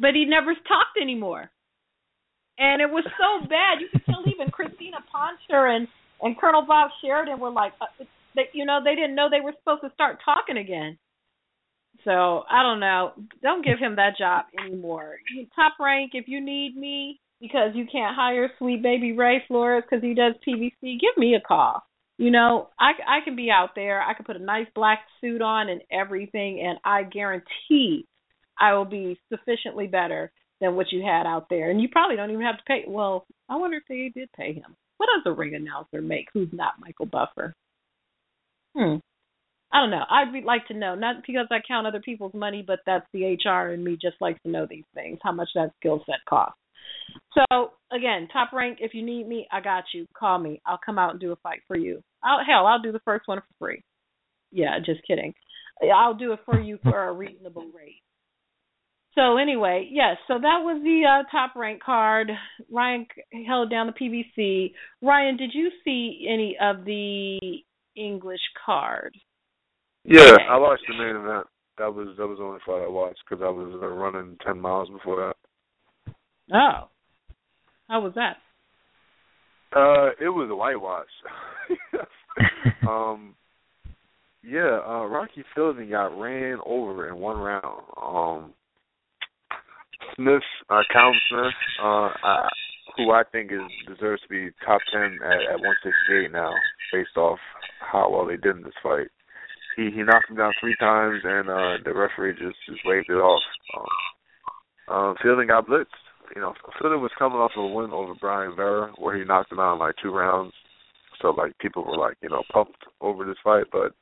[0.00, 1.50] But he never talked anymore.
[2.58, 3.80] And it was so bad.
[3.80, 5.86] You could tell even Crystina Poncher and
[6.22, 7.86] and Colonel Bob Sheridan were like, uh,
[8.36, 10.98] they, you know, they didn't know they were supposed to start talking again.
[12.04, 13.12] So I don't know.
[13.42, 15.16] Don't give him that job anymore.
[15.34, 19.82] You- Top rank, if you need me because you can't hire sweet baby Ray Flores
[19.88, 21.82] because he does PBC, give me a call.
[22.18, 24.02] You know, I I can be out there.
[24.02, 28.06] I can put a nice black suit on and everything, and I guarantee
[28.60, 30.30] I will be sufficiently better
[30.60, 31.70] than what you had out there.
[31.70, 32.84] And you probably don't even have to pay.
[32.86, 34.76] Well, I wonder if they did pay him.
[34.98, 37.54] What does a ring announcer make who's not Michael Buffer?
[38.76, 38.96] Hmm.
[39.72, 40.04] I don't know.
[40.10, 43.24] I'd be- like to know, not because I count other people's money, but that's the
[43.24, 46.58] HR and me just likes to know these things, how much that skill set costs.
[47.34, 48.78] So again, top rank.
[48.80, 50.06] If you need me, I got you.
[50.16, 50.60] Call me.
[50.66, 52.02] I'll come out and do a fight for you.
[52.22, 53.82] I'll, hell, I'll do the first one for free.
[54.52, 55.32] Yeah, just kidding.
[55.94, 58.02] I'll do it for you for a reasonable rate.
[59.14, 62.30] So anyway, yes, so that was the uh, top ranked card.
[62.70, 63.06] Ryan
[63.46, 64.72] held down the PBC.
[65.02, 67.58] Ryan, did you see any of the
[67.96, 69.16] English card?
[70.04, 70.44] Yeah, okay.
[70.48, 71.46] I watched the main event.
[71.78, 74.60] That was that was the only fight I watched because I was uh, running ten
[74.60, 75.34] miles before
[76.06, 76.14] that.
[76.52, 76.88] Oh,
[77.88, 78.36] how was that?
[79.74, 81.06] Uh, it was a whitewash.
[82.88, 83.34] um,
[84.42, 87.82] yeah, uh, Rocky Fielding got ran over in one round.
[88.00, 88.52] Um,
[90.16, 92.48] Smith, uh, Callum Smith, uh, I,
[92.96, 96.52] who I think is deserves to be top ten at, at 168 now,
[96.92, 97.38] based off
[97.80, 99.08] how well they did in this fight.
[99.76, 103.14] He he knocked him down three times, and uh, the referee just just waved it
[103.14, 103.42] off.
[103.76, 103.86] Um,
[104.88, 105.86] uh, Fielding got blitzed.
[106.34, 109.52] You know, Fielding was coming off of a win over Brian Vera, where he knocked
[109.52, 110.52] him out in like two rounds.
[111.22, 113.92] So like people were like you know pumped over this fight, but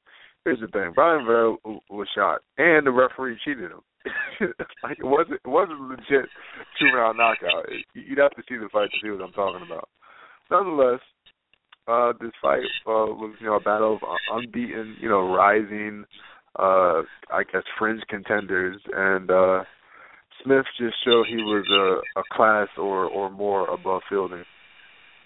[0.49, 1.57] here's the thing: Brian Vera
[1.91, 3.81] was shot, and the referee cheated him.
[4.83, 6.29] like it wasn't it wasn't legit
[6.79, 7.67] two round knockout.
[7.95, 9.89] You'd have to see the fight to see what I'm talking about.
[10.51, 11.01] Nonetheless,
[11.87, 16.05] uh, this fight uh, was you know a battle of unbeaten, you know, rising,
[16.59, 19.65] uh, I guess fringe contenders, and uh,
[20.43, 24.45] Smith just showed he was a, a class or or more above Fielding.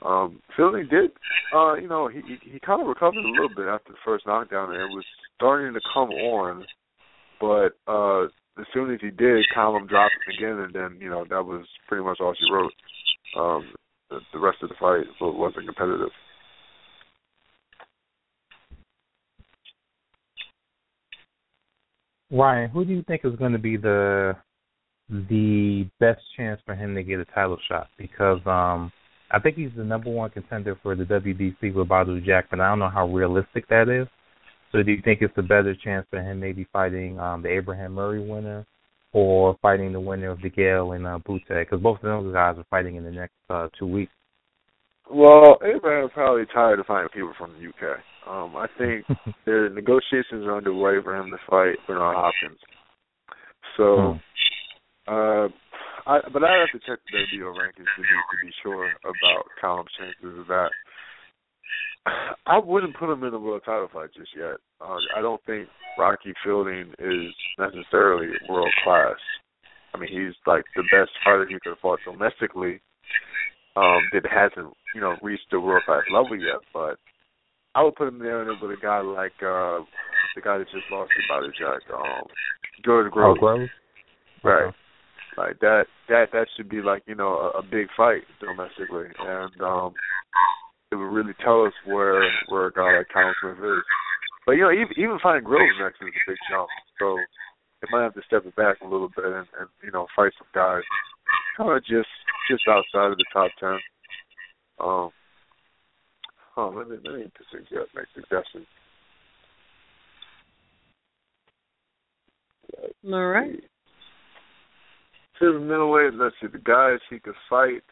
[0.05, 1.11] Um, Fielding did,
[1.55, 4.73] uh, you know, he he, kind of recovered a little bit after the first knockdown,
[4.73, 5.05] and it was
[5.37, 6.65] starting to come on.
[7.41, 8.25] But uh,
[8.61, 11.67] as soon as he did, Callum dropped him again, and then you know that was
[11.89, 12.73] pretty much all she wrote.
[13.39, 13.73] Um,
[14.11, 16.11] the, the rest of the fight wasn't competitive.
[22.31, 24.35] Ryan, who do you think is going to be the
[25.11, 27.89] the best chance for him to get a title shot?
[27.99, 28.91] Because um,
[29.33, 32.69] I think he's the number one contender for the WBC with Badou Jack, but I
[32.69, 34.07] don't know how realistic that is.
[34.71, 37.93] So do you think it's a better chance for him maybe fighting um, the Abraham
[37.93, 38.67] Murray winner
[39.13, 41.43] or fighting the winner of DeGale and uh, Bute?
[41.49, 44.13] Because both of those guys are fighting in the next uh, two weeks.
[45.11, 47.99] Well, Abraham's probably tired of fighting people from the UK.
[48.27, 49.05] Um, I think
[49.47, 52.61] the negotiations are underway for him to fight Bernard Hopkins.
[53.77, 54.19] So,
[55.09, 55.15] hmm.
[55.15, 55.49] uh,
[56.07, 59.47] I, but I have to check the WBO rankings to be to be sure about
[59.61, 60.71] Callum's chances of that.
[62.47, 64.57] I wouldn't put him in a world title fight just yet.
[64.81, 69.17] Uh, I don't think Rocky Fielding is necessarily world class.
[69.95, 72.81] I mean, he's like the best fighter he could have fought domestically.
[73.75, 76.99] Um, that hasn't you know reached the world class level yet, but
[77.75, 79.81] I would put him there with a guy like uh
[80.35, 82.27] the guy that just lost to Badou Jack, um,
[82.85, 83.41] George Groves.
[83.43, 83.67] Oh.
[84.43, 84.65] Right.
[84.65, 84.77] Okay.
[85.37, 89.09] Like that that that should be like, you know, a, a big fight domestically.
[89.19, 89.95] And um
[90.91, 93.85] it would really tell us where where a guy like Callum Smith is.
[94.47, 96.69] But you know, even even finding Groves next is a big jump.
[96.99, 97.17] So
[97.81, 100.33] they might have to step it back a little bit and, and you know fight
[100.39, 100.83] some guys
[101.57, 102.09] kind of just
[102.51, 103.79] just outside of the top ten.
[104.81, 105.11] Um,
[106.57, 108.67] oh, let me let me suggest make suggestions.
[113.05, 113.63] All right.
[115.43, 117.83] The middleweight, let's see the guys he could fight.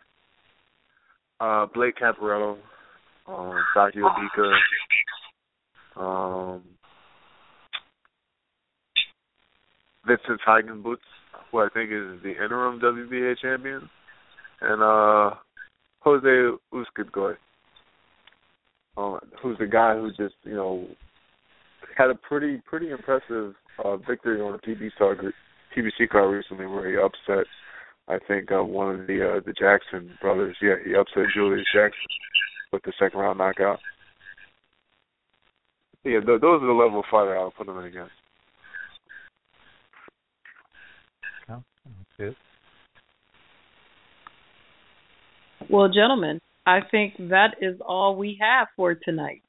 [1.40, 2.58] Uh, Blake Caparello,
[3.26, 4.52] um, Obika,
[5.96, 6.62] um,
[10.06, 10.98] Vincent Feigenbutz,
[11.50, 13.90] who I think is the interim WBA champion,
[14.60, 15.34] and uh,
[16.02, 17.34] Jose Uzcategui,
[18.96, 20.86] uh, who's the guy who just you know
[21.98, 25.18] had a pretty pretty impressive uh, victory on a PBC card,
[25.76, 27.46] PBC card recently, where he upset
[28.10, 30.56] I think uh, one of the uh, the Jackson brothers.
[30.60, 32.06] Yeah, he upset Julius Jackson
[32.72, 33.78] with the second round knockout.
[36.02, 38.10] Yeah, th- those are the level of fighter I'll put him in against.
[41.50, 41.62] Oh,
[42.18, 42.34] that's
[45.68, 49.42] Well, gentlemen, I think that is all we have for tonight.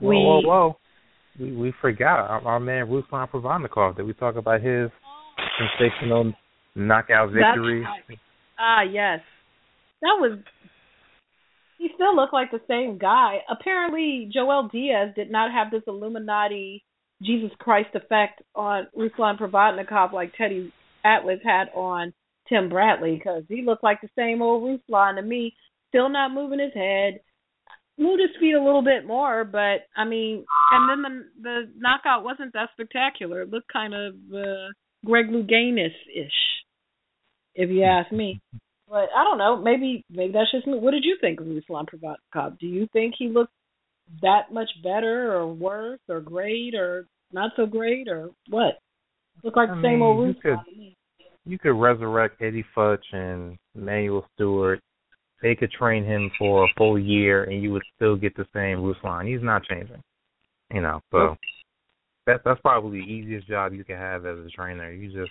[0.00, 0.76] Whoa, we, whoa, whoa.
[1.38, 3.96] We we forgot our, our man Ruslan Provodnikov.
[3.96, 4.90] Did we talk about his
[5.58, 6.32] sensational
[6.74, 7.84] knockout victory?
[8.58, 9.20] Ah, yes.
[10.02, 10.38] That was
[11.78, 13.38] he still looked like the same guy.
[13.50, 16.84] Apparently, Joel Diaz did not have this Illuminati
[17.22, 20.72] Jesus Christ effect on Ruslan Provodnikov like Teddy
[21.04, 22.12] Atlas had on
[22.48, 25.54] Tim Bradley because he looked like the same old Ruslan to me.
[25.88, 27.20] Still not moving his head,
[27.98, 32.24] moved his feet a little bit more, but I mean, and then the the knockout
[32.24, 33.42] wasn't that spectacular.
[33.42, 34.68] It looked kind of uh,
[35.06, 36.32] Greg Louganis ish,
[37.54, 38.40] if you ask me.
[38.88, 39.56] But I don't know.
[39.56, 40.78] Maybe maybe that's just me.
[40.78, 42.58] What did you think of Ruslan Provodnikov?
[42.58, 43.52] Do you think he looked
[44.22, 48.78] that much better or worse or great or not so great or what?
[49.42, 50.94] Look like the same mean, old Ruslan.
[51.44, 54.80] you could resurrect Eddie Futch and Manuel Steward.
[55.42, 58.78] They could train him for a full year, and you would still get the same
[58.78, 59.28] Ruslan.
[59.28, 60.02] He's not changing,
[60.72, 61.00] you know.
[61.10, 61.36] So
[62.26, 64.92] that's that's probably the easiest job you can have as a trainer.
[64.92, 65.30] You just,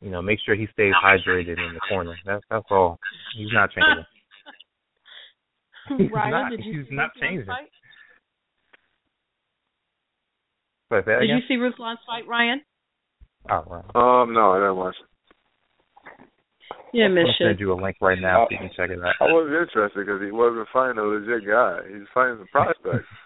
[0.00, 2.14] you know, make sure he stays hydrated in the corner.
[2.24, 2.98] That's that's all.
[3.36, 4.04] He's not changing.
[5.98, 7.46] he's Ryan, not, did you he's see not Ruslan's changing.
[7.46, 7.70] Fight?
[10.90, 11.36] Did again?
[11.36, 12.60] you see Ruslan's fight, Ryan?
[13.50, 14.22] Oh, wow.
[14.22, 14.94] Um, no, I didn't watch.
[15.00, 15.06] it.
[16.92, 17.46] Yeah, miss I'll shit.
[17.50, 19.14] send you a link right now so you can check it out.
[19.20, 21.80] I wasn't interested because he wasn't fighting a legit guy.
[21.88, 23.06] He's was fighting some prospects.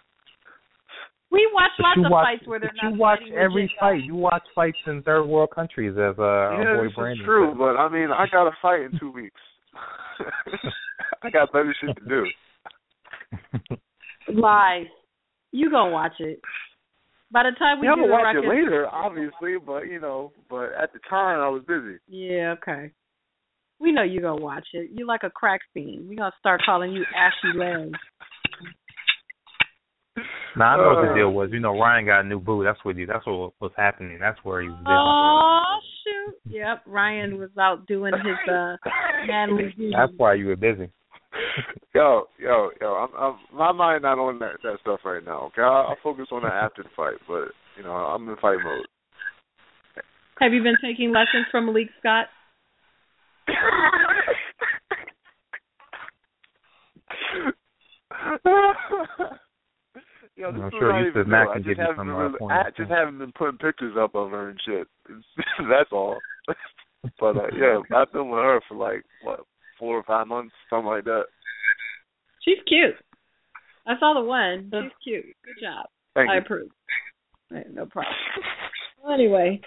[1.31, 3.77] We watch But lots you of watch, fights where they're not you watch every legit
[3.79, 3.97] fight.
[3.99, 4.07] guys.
[4.07, 7.25] You watch fights in third world countries, as uh, our yeah, boy this Brandon is
[7.27, 7.59] true, said.
[7.59, 9.41] but I mean, I got a fight in two weeks.
[11.23, 12.25] I got better shit to do.
[14.35, 14.87] Lies.
[15.53, 16.41] You gonna watch it.
[17.33, 20.33] By the time we yeah, I'm do the watch it later, obviously, but you know,
[20.49, 21.99] but at the time I was busy.
[22.09, 22.91] Yeah, okay.
[23.79, 24.91] We know you gonna watch it.
[24.93, 26.09] You like a crack fiend.
[26.09, 27.99] We gonna start calling you Ashy Legs.
[30.57, 31.15] Now I know what the Uh.
[31.15, 31.51] deal was.
[31.53, 32.65] You know, Ryan got a new boo.
[32.65, 33.05] That's what he.
[33.05, 34.19] That's what was happening.
[34.21, 34.79] That's where he was.
[34.79, 34.89] busy.
[34.89, 36.35] Oh shoot!
[36.57, 38.77] Yep, Ryan was out doing his uh
[39.27, 39.93] manly duty.
[39.97, 40.91] That's why you were busy.
[41.95, 45.47] Yo, yo, yo, I'm, I'm my mind not on that that stuff right now.
[45.47, 48.59] Okay, I'll, I'll focus on that after the fight, but you know, I'm in fight
[48.63, 48.87] mode.
[50.41, 52.27] Have you been taking lessons from Malik Scott?
[60.41, 61.51] Yo, this I'm is sure not Yusuf even Mack real.
[61.51, 62.95] I can give you haven't some, been uh, really- pointers, I just too.
[62.95, 64.87] haven't been putting pictures up of her and shit.
[65.69, 66.21] That's all.
[67.21, 69.41] but uh, yeah, I've been with her for like what
[69.79, 71.25] four or five months, something like that.
[72.43, 72.95] She's cute.
[73.87, 74.71] I saw the one.
[74.73, 75.25] She's cute.
[75.45, 75.87] Good job.
[76.15, 76.41] Thank I you.
[76.41, 76.69] approve.
[77.51, 78.15] Right, no problem.
[79.03, 79.61] Well, anyway,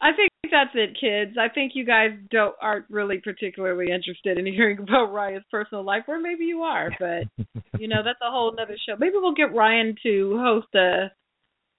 [0.00, 1.36] I think that's it, kids.
[1.38, 6.04] I think you guys don't aren't really particularly interested in hearing about Ryan's personal life,
[6.08, 7.24] or maybe you are, but
[7.78, 8.96] you know that's a whole other show.
[8.98, 11.10] Maybe we'll get Ryan to host a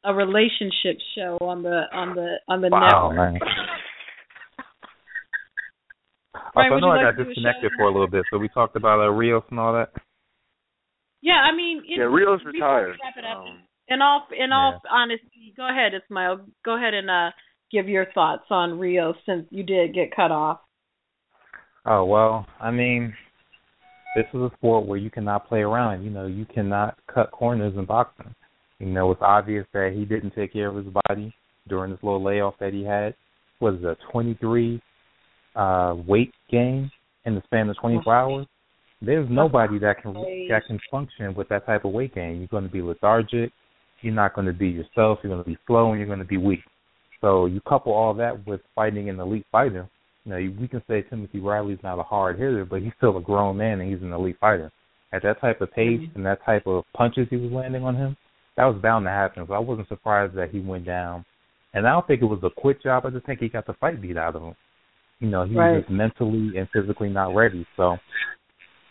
[0.04, 3.34] a relationship show on the on the on the Wow, network.
[3.34, 3.40] man.
[6.56, 8.26] Ryan, also, I know you I like got to a disconnected for a little bit,
[8.32, 9.92] so we talked about uh, Rios and all that.
[11.22, 12.98] Yeah, I mean, it, Yeah, Rios before we retired.
[13.04, 13.38] Wrap it up.
[13.46, 16.46] Um, in all in all honesty, go ahead, Ismael.
[16.64, 17.32] Go ahead and uh
[17.72, 20.60] give your thoughts on Rio since you did get cut off.
[21.86, 23.14] Oh well, I mean,
[24.16, 26.04] this is a sport where you cannot play around.
[26.04, 28.34] You know, you cannot cut corners in boxing.
[28.80, 31.34] You know, it's obvious that he didn't take care of his body
[31.68, 33.16] during this little layoff that he had.
[33.60, 34.82] Was a 23
[35.56, 36.90] uh weight gain
[37.26, 38.48] in the span of 24 hours?
[39.02, 42.38] There's nobody that can that can function with that type of weight gain.
[42.38, 43.52] You're going to be lethargic.
[44.02, 45.20] You're not going to be yourself.
[45.24, 46.60] You're going to be slow, and you're going to be weak.
[47.22, 49.88] So you couple all that with fighting an elite fighter.
[50.26, 53.22] You know, we can say Timothy Bradley's not a hard hitter, but he's still a
[53.22, 54.72] grown man and he's an elite fighter.
[55.14, 56.16] At that type of pace mm-hmm.
[56.16, 58.18] and that type of punches he was landing on him,
[58.58, 59.46] that was bound to happen.
[59.48, 61.26] So I wasn't surprised that he went down.
[61.74, 63.06] And I don't think it was a quick job.
[63.06, 64.56] I just think he got the fight beat out of him.
[65.20, 65.74] You know, he Right.
[65.74, 67.66] was just mentally and physically not ready.
[67.78, 67.98] So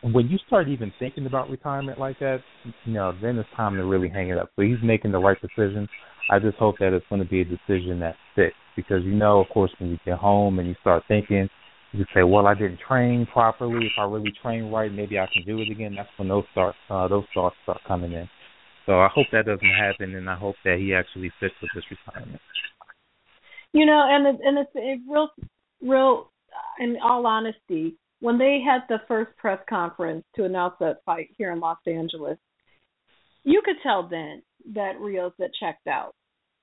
[0.02, 2.42] when you start even thinking about retirement like that,
[2.84, 4.50] you know, then it's time to really hang it up.
[4.56, 5.88] So he's making the right decision.
[6.30, 9.40] I just hope that it's going to be a decision that sticks because you know,
[9.40, 11.48] of course, when you get home and you start thinking,
[11.92, 13.86] you say, "Well, I didn't train properly.
[13.86, 16.76] If I really train right, maybe I can do it again." That's when those start
[16.88, 18.28] uh, those thoughts start coming in.
[18.86, 21.84] So I hope that doesn't happen, and I hope that he actually sticks with this
[21.90, 22.40] retirement.
[23.72, 25.28] You know, and it, and it's it real,
[25.82, 26.30] real.
[26.78, 31.52] In all honesty, when they had the first press conference to announce that fight here
[31.52, 32.38] in Los Angeles,
[33.44, 34.42] you could tell then
[34.74, 36.14] that Rios had checked out.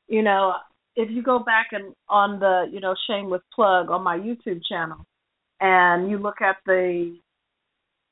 [0.08, 0.54] You know,
[0.96, 5.06] if you go back and on the you know shameless plug on my YouTube channel,
[5.60, 7.18] and you look at the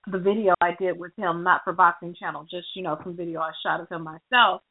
[0.08, 3.42] the video I did with him, not for Boxing Channel, just you know some video
[3.42, 4.62] I shot of him myself,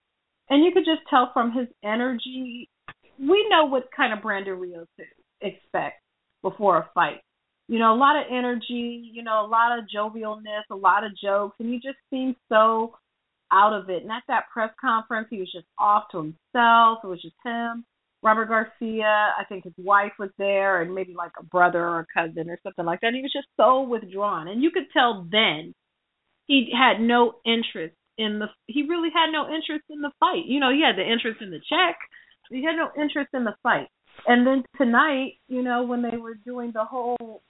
[0.49, 2.69] and you could just tell from his energy
[3.19, 5.05] we know what kind of Brandon Rios to
[5.47, 6.01] expect
[6.43, 7.21] before a fight.
[7.69, 11.13] You know, a lot of energy, you know, a lot of jovialness, a lot of
[11.17, 12.95] jokes, and he just seemed so
[13.55, 14.03] out of it.
[14.03, 16.99] And at that press conference, he was just off to himself.
[17.05, 17.85] It was just him,
[18.23, 19.33] Robert Garcia.
[19.39, 22.59] I think his wife was there, and maybe like a brother or a cousin or
[22.63, 23.09] something like that.
[23.09, 25.75] And he was just so withdrawn, and you could tell then
[26.47, 28.47] he had no interest in the.
[28.67, 30.47] He really had no interest in the fight.
[30.47, 31.97] You know, he had the interest in the check.
[32.51, 33.89] He had no interest in the fight.
[34.27, 37.43] And then tonight, you know, when they were doing the whole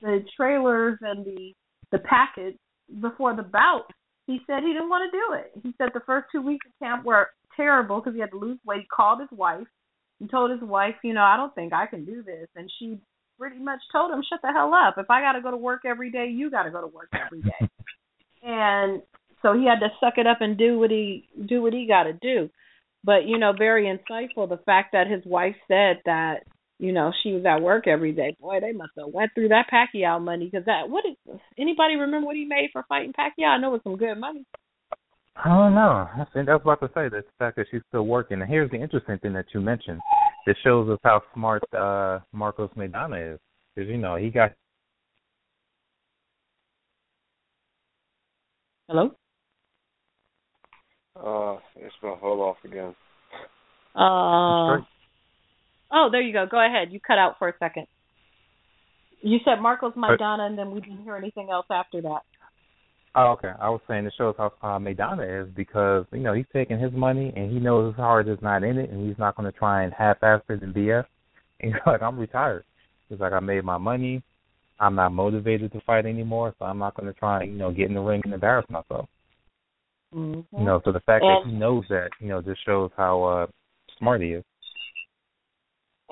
[0.00, 1.52] the trailers and the
[1.92, 2.56] the package
[3.00, 3.86] before the bout,
[4.32, 5.62] he said he didn't want to do it.
[5.62, 8.58] He said the first two weeks of camp were terrible because he had to lose
[8.64, 8.80] weight.
[8.80, 9.66] He called his wife
[10.20, 12.98] and told his wife, you know, I don't think I can do this, and she
[13.38, 14.94] pretty much told him, "Shut the hell up!
[14.96, 17.10] If I got to go to work every day, you got to go to work
[17.12, 17.68] every day."
[18.42, 19.02] and
[19.42, 22.04] so he had to suck it up and do what he do what he got
[22.04, 22.48] to do.
[23.04, 26.44] But you know, very insightful the fact that his wife said that
[26.82, 28.36] you know she was at work every day.
[28.40, 32.26] Boy, they must have went through that Pacquiao money because that what is anybody remember
[32.26, 33.46] what he made for fighting Pacquiao?
[33.46, 34.44] I know it was some good money.
[35.36, 36.08] I don't know.
[36.12, 38.42] I think I was about to say the fact that she's still working.
[38.42, 40.00] And here's the interesting thing that you mentioned.
[40.46, 43.40] It shows us how smart uh Marcos Maidana is.
[43.74, 44.50] Because you know he got.
[48.88, 49.12] Hello.
[51.16, 52.94] Uh, it's gonna hold off again.
[53.94, 54.82] Uh.
[55.92, 56.46] Oh, there you go.
[56.50, 56.92] Go ahead.
[56.92, 57.86] You cut out for a second.
[59.20, 62.20] You said Marcos Maidana, and then we didn't hear anything else after that.
[63.14, 63.52] Oh, okay.
[63.60, 66.92] I was saying it shows how uh, Maidana is because you know he's taking his
[66.92, 69.56] money and he knows his heart is not in it, and he's not going to
[69.56, 71.04] try and half-ass it and BS.
[71.60, 72.64] And he's like, I'm retired.
[73.08, 74.20] He's like, I made my money.
[74.80, 77.70] I'm not motivated to fight anymore, so I'm not going to try and you know
[77.70, 79.08] get in the ring and embarrass myself.
[80.12, 80.58] Mm-hmm.
[80.58, 83.22] You know, so the fact And- that he knows that, you know, just shows how
[83.22, 83.46] uh
[83.98, 84.44] smart he is.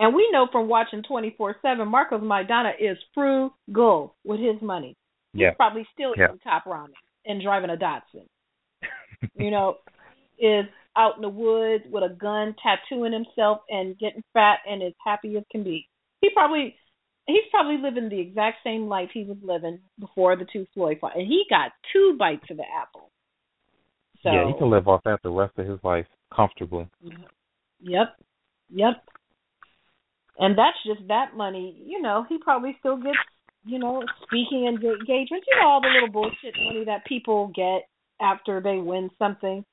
[0.01, 4.97] And we know from watching 24 7, Marcos Maidana is frugal with his money.
[5.33, 5.53] He's Yeah.
[5.53, 6.29] probably still Yeah.
[6.29, 6.95] eating top ramen
[7.27, 8.27] and driving a Datsun.
[9.35, 9.79] you know,
[10.39, 14.95] is out in the woods with a gun, tattooing himself and getting fat and as
[15.05, 15.87] happy as can be.
[16.23, 16.77] He probably
[17.27, 21.17] he's probably living the exact same life he was living before the two Floyd fight.
[21.17, 23.11] And he got two bites of the apple.
[24.23, 26.89] So yeah, he can live off that the rest of his life comfortably.
[27.05, 27.23] Mm-hmm.
[27.81, 28.17] Yep.
[28.71, 29.05] Yep.
[30.41, 31.77] And that's just that money.
[31.85, 33.19] You know, he probably still gets,
[33.65, 35.47] you know, speaking engagements.
[35.47, 37.83] You know, all the little bullshit money that people get
[38.21, 39.65] after they win something.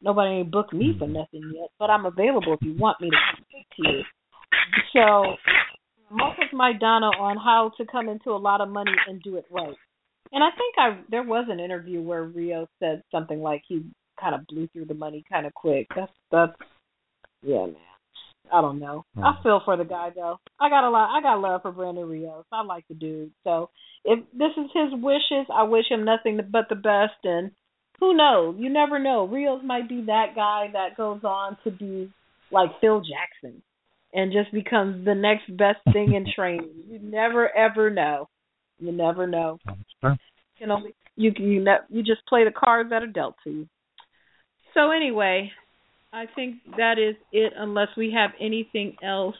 [0.00, 1.14] Nobody ain't booked me for mm-hmm.
[1.14, 4.02] nothing yet, but I'm available if you want me to speak to you.
[4.92, 5.34] So,
[6.10, 9.36] most of my Maidana on how to come into a lot of money and do
[9.36, 9.74] it right.
[10.32, 13.84] And I think I there was an interview where Rio said something like he
[14.20, 15.86] kind of blew through the money kind of quick.
[15.94, 16.52] That's that's
[17.42, 17.93] yeah, man.
[18.52, 19.04] I don't know.
[19.16, 19.42] I Mhm.
[19.42, 20.38] feel for the guy though.
[20.60, 21.10] I got a lot.
[21.10, 22.44] I got love for Brandon Rios.
[22.52, 23.32] I like the dude.
[23.42, 23.70] So
[24.04, 27.24] if this is his wishes, I wish him nothing but the best.
[27.24, 27.52] And
[28.00, 28.56] who knows?
[28.58, 29.26] You never know.
[29.26, 32.12] Rios might be that guy that goes on to be
[32.50, 33.62] like Phil Jackson
[34.12, 36.84] and just becomes the next best thing in training.
[36.88, 38.28] You never ever know.
[38.78, 39.58] You never know.
[39.66, 40.16] You
[40.58, 43.68] can only you you ne- you just play the cards that are dealt to you.
[44.74, 45.52] So anyway,
[46.14, 47.52] I think that is it.
[47.56, 49.34] Unless we have anything else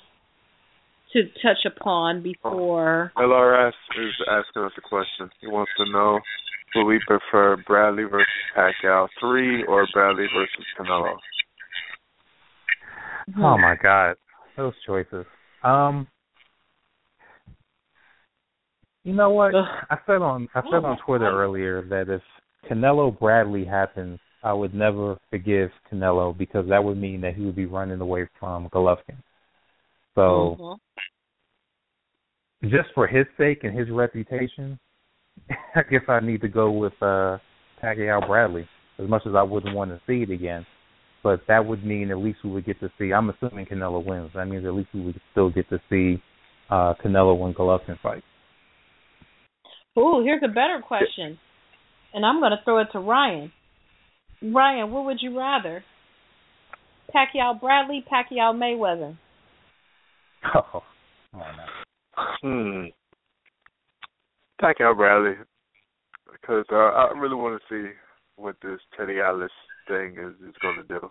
[1.12, 3.12] to touch upon before.
[3.16, 5.31] LRS is asking us a question.
[5.41, 6.18] He wants to know
[6.75, 11.14] would we prefer Bradley versus Pacquiao three or Bradley versus Canelo?
[13.39, 14.16] Oh my God,
[14.57, 15.25] those choices.
[15.62, 16.09] Um,
[19.05, 19.55] you know what?
[19.55, 22.22] I said on I said on Twitter earlier that if
[22.68, 27.57] Canelo Bradley happens, I would never forgive Canelo because that would mean that he would
[27.57, 29.16] be running away from Golovkin.
[30.14, 30.78] So Mhm.
[32.70, 34.78] just for his sake and his reputation,
[35.74, 37.38] I guess I need to go with uh
[37.82, 38.68] Pacquiao Bradley.
[38.99, 40.64] As much as I wouldn't want to see it again,
[41.22, 43.12] but that would mean at least we would get to see.
[43.12, 44.30] I'm assuming Canelo wins.
[44.34, 46.22] That means at least we would still get to see
[46.70, 48.22] uh Canelo win Golovkin fight.
[49.99, 51.38] Ooh, here's a better question,
[52.12, 53.53] and I'm going to throw it to Ryan.
[54.43, 55.85] Ryan, what would you rather?
[57.14, 59.16] Pacquiao Bradley, Pacquiao Mayweather.
[60.55, 60.82] Oh,
[61.32, 61.66] come on now.
[62.43, 62.85] Hmm.
[64.62, 65.35] Pacquiao Bradley,
[66.30, 67.91] because uh, I really want to see
[68.37, 69.51] what this Teddy Atlas
[69.89, 71.11] thing is is going to do.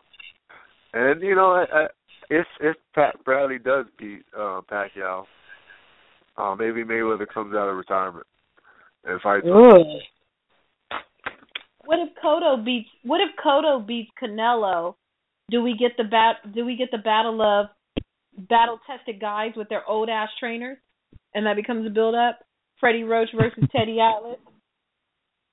[0.93, 1.85] And you know, I, I,
[2.29, 5.23] if if Pat Bradley does beat uh, Pacquiao,
[6.37, 8.27] uh, maybe Mayweather comes out of retirement
[9.05, 9.45] and fights.
[9.45, 9.53] him.
[11.85, 12.89] What if Cotto beats?
[13.03, 14.95] What if Cotto beats Canelo?
[15.51, 16.37] Do we get the bat?
[16.53, 17.67] Do we get the battle of
[18.49, 20.77] battle tested guys with their old ass trainers,
[21.33, 22.39] and that becomes a build up?
[22.79, 24.39] Freddie Roach versus Teddy Atlas.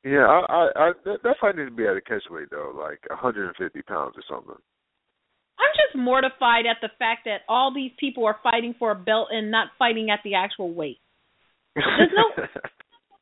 [0.04, 3.04] Yeah, I, I, I that, that fight needs to be at a catchweight though, like
[3.10, 4.56] 150 pounds or something.
[5.60, 9.28] I'm just mortified at the fact that all these people are fighting for a belt
[9.30, 10.98] and not fighting at the actual weight.
[11.76, 12.32] There's no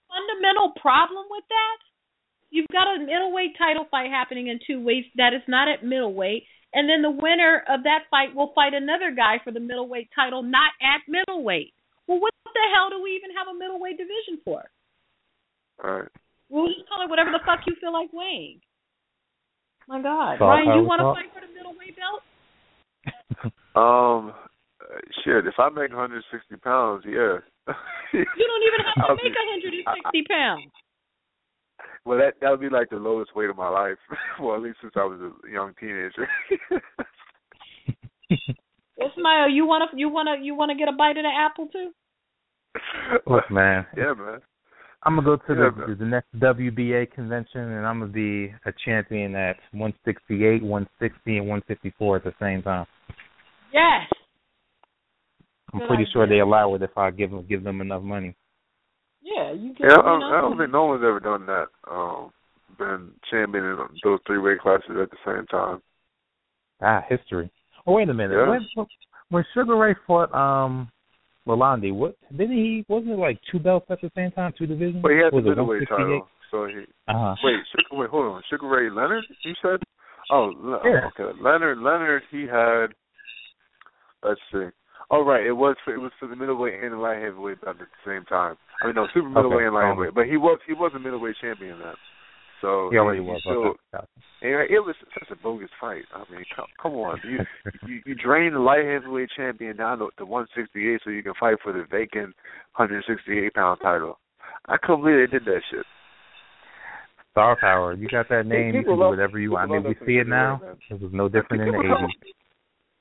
[0.06, 1.87] fundamental problem with that.
[2.50, 6.44] You've got a middleweight title fight happening in two weeks that is not at middleweight,
[6.72, 10.42] and then the winner of that fight will fight another guy for the middleweight title
[10.42, 11.74] not at middleweight.
[12.06, 14.64] Well, what the hell do we even have a middleweight division for?
[15.84, 16.08] All right.
[16.48, 18.60] We'll just call it whatever the fuck you feel like weighing.
[19.86, 22.22] My God, Saw Ryan, you want to fight for the middleweight belt?
[23.78, 24.34] Um,
[25.22, 25.46] shit.
[25.46, 26.18] If I make 160
[26.66, 27.38] pounds, yeah,
[28.10, 30.72] you don't even have to make 160 pounds.
[32.08, 33.98] Well, that that would be like the lowest weight of my life.
[34.40, 36.26] well, at least since I was a young teenager.
[38.96, 41.90] well, Smile, you wanna you wanna you wanna get a bite of the apple too?
[43.26, 43.84] Look, man.
[43.96, 44.40] Yeah, man.
[45.02, 48.72] I'm gonna go to Yeah, the the next WBA convention, and I'm gonna be a
[48.86, 52.86] champion at 168, 160, and 154 at the same time.
[53.70, 54.08] Yes.
[55.74, 58.34] I'm Good pretty sure they allow it if I give them give them enough money.
[59.36, 59.88] Yeah, you get.
[59.90, 61.66] Yeah, I, you don't- I don't think no one's ever done that.
[61.90, 62.30] Um,
[62.78, 65.82] been champion in those three weight classes at the same time.
[66.80, 67.50] Ah, history.
[67.86, 68.36] Oh wait a minute.
[68.36, 68.48] Yeah.
[68.76, 68.86] When,
[69.30, 70.88] when Sugar Ray fought um
[71.46, 75.02] Lalonde, what didn't he wasn't it like two belts at the same time, two divisions?
[75.02, 77.34] But he had was the it middleweight title, so he Uh-huh.
[77.42, 77.56] wait.
[77.72, 78.42] Sugar, wait, hold on.
[78.48, 79.80] Sugar Ray Leonard, you said?
[80.30, 80.52] Oh,
[80.84, 81.08] Yeah.
[81.18, 81.36] okay.
[81.40, 82.94] Leonard, Leonard, he had.
[84.22, 84.66] Let's see.
[85.10, 85.46] Oh, right.
[85.46, 88.10] It was for, it was for the middleweight and the light heavyweight belt at the
[88.10, 88.56] same time.
[88.82, 90.14] I mean, no, super middleweight and light um, heavyweight.
[90.14, 91.94] But he was he was a middleweight champion then.
[92.60, 93.40] So He already he was.
[93.40, 94.06] Still, okay.
[94.42, 96.04] and it was such a bogus fight.
[96.12, 97.38] I mean, come, come on, you,
[97.88, 101.56] you you drain the light heavyweight champion down to, to 168 so you can fight
[101.62, 102.34] for the vacant
[102.76, 104.18] 168 pound title.
[104.66, 105.86] I couldn't believe they did that shit.
[107.32, 107.94] Star power.
[107.94, 109.70] You got that name, you people can do whatever you want.
[109.70, 110.60] I mean, we see it now.
[110.90, 112.34] It was no different in the eighties.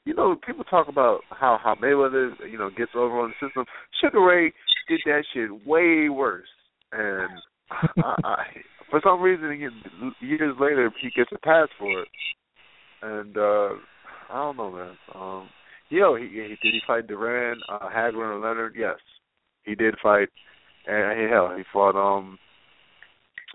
[0.07, 3.65] You know, people talk about how how Mayweather, you know, gets over on the system.
[4.01, 4.53] Sugar Ray
[4.87, 6.47] did that shit way worse,
[6.93, 7.29] and
[7.69, 8.43] I, I,
[8.89, 12.07] for some reason, he gets, years later, he gets a pass for it.
[13.01, 13.69] And uh
[14.29, 14.97] I don't know, man.
[15.13, 15.49] Um,
[15.89, 18.75] yo, he, he did he fight Duran, uh, Hagler, and Leonard?
[18.77, 18.95] Yes,
[19.63, 20.29] he did fight.
[20.87, 22.39] And hey, hell, he fought um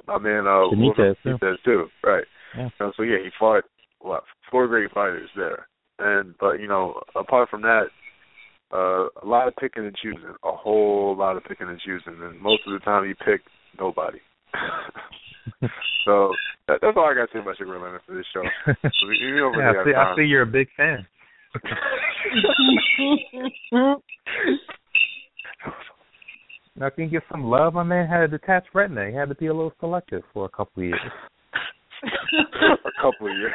[0.07, 1.39] my man uh Benitez, too.
[1.41, 2.25] Benitez too, right?
[2.59, 2.69] Yeah.
[2.79, 3.65] Uh, so yeah, he fought
[4.01, 5.67] what four great fighters there.
[6.03, 7.85] And but you know, apart from that,
[8.73, 12.41] uh, a lot of picking and choosing, a whole lot of picking and choosing, and
[12.41, 13.43] most of the time you pick
[13.79, 14.19] nobody.
[16.05, 16.33] so
[16.67, 18.43] that, that's all I got to say about Sugar Leonard for this show.
[18.67, 18.73] So
[19.09, 21.07] we, we really yeah, I see, I see you're a big fan.
[26.75, 27.75] Now, can you get some love?
[27.75, 29.11] My man had a detached retina.
[29.11, 31.13] He had to be a little selective for a couple of years.
[32.85, 33.53] a couple of years,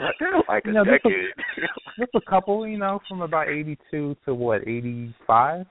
[0.48, 1.28] like a You know, decade.
[1.98, 5.66] Just a couple, you know, from about 82 to what, 85?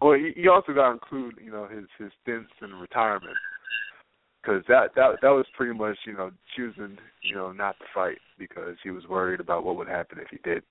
[0.00, 3.36] Well, you you also got to include, you know, his his stints in retirement,
[4.42, 8.18] because that that that was pretty much, you know, choosing, you know, not to fight
[8.38, 10.62] because he was worried about what would happen if he did.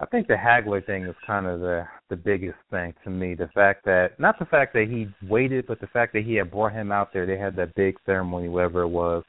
[0.00, 3.34] I think the Hagler thing is kind of the the biggest thing to me.
[3.34, 6.50] The fact that not the fact that he waited, but the fact that he had
[6.50, 7.26] brought him out there.
[7.26, 9.24] They had that big ceremony, whatever it was,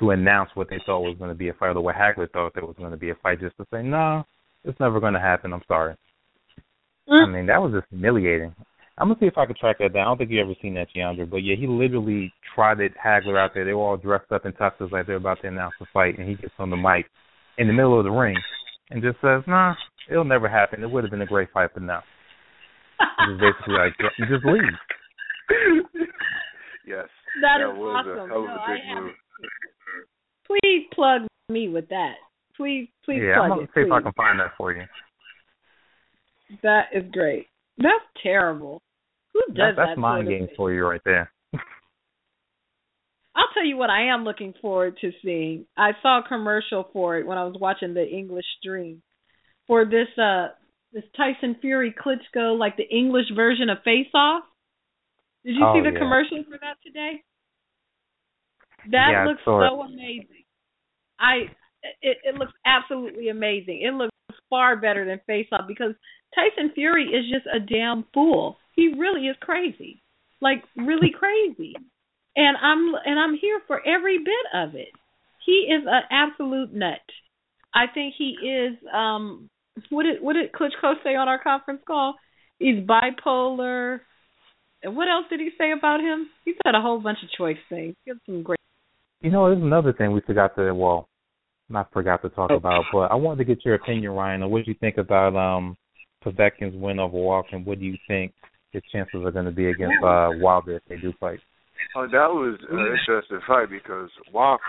[0.00, 2.52] to announce what they thought was going to be a fight, or what Hagler thought
[2.54, 4.24] there was going to be a fight, just to say, no,
[4.64, 5.52] it's never going to happen.
[5.52, 5.94] I'm sorry.
[7.08, 7.32] I mm.
[7.32, 8.54] mean, that was just humiliating.
[8.98, 10.02] I'm gonna see if I can track that down.
[10.02, 13.52] I don't think you ever seen that, Jeandra, but yeah, he literally trotted Hagler out
[13.54, 13.64] there.
[13.64, 16.28] They were all dressed up in tuxes like they're about to announce the fight, and
[16.28, 17.06] he gets on the mic
[17.58, 18.34] in the middle of the ring
[18.90, 19.74] and just says, "Nah,
[20.10, 20.82] it'll never happen.
[20.82, 22.00] It would have been a great fight, but no."
[23.00, 24.62] It's basically like you just leave.
[26.86, 27.06] yes,
[27.42, 28.18] That that is was awesome.
[28.18, 29.12] a hell of No, a I big move.
[30.46, 32.14] Please plug me with that.
[32.56, 33.70] Please, please yeah, I'm gonna it.
[33.74, 34.82] see if I can find that for you.
[36.62, 37.46] That is great.
[37.76, 38.82] That's terrible.
[39.32, 41.30] Who does That, that's that mind games for you right there.
[43.36, 45.66] I'll tell you what I am looking forward to seeing.
[45.76, 49.02] I saw a commercial for it when I was watching the English stream
[49.66, 50.48] for this uh
[50.92, 54.42] this Tyson Fury Klitschko like the English version of Face Off.
[55.44, 55.98] Did you Oh, see the yeah.
[55.98, 57.22] commercial for that today?
[58.90, 59.44] That Yeah, looks it.
[59.44, 60.44] so amazing.
[61.20, 61.50] I
[62.02, 63.82] it, it looks absolutely amazing.
[63.82, 64.14] It looks
[64.50, 65.94] far better than Face Off because
[66.34, 68.56] Tyson Fury is just a damn fool.
[68.74, 70.02] He really is crazy.
[70.40, 71.74] Like really crazy.
[72.36, 74.88] And I'm and I'm here for every bit of it.
[75.44, 77.00] He is an absolute nut.
[77.74, 79.48] I think he is um
[79.90, 82.14] what did what did Klitschko say on our conference call?
[82.58, 84.00] He's bipolar.
[84.82, 86.28] And what else did he say about him?
[86.44, 87.94] He said a whole bunch of choice things.
[88.04, 88.58] He had some great
[89.20, 91.08] You know, there's another thing we forgot to well,
[91.68, 94.64] not forgot to talk about, but I wanted to get your opinion, Ryan, on what
[94.64, 95.76] do you think about um
[96.24, 98.32] Povetkin's win over Walker and what do you think
[98.70, 101.40] his chances are gonna be against uh Wilder if they do fight?
[101.96, 104.60] Oh, that was an interesting fight because Wach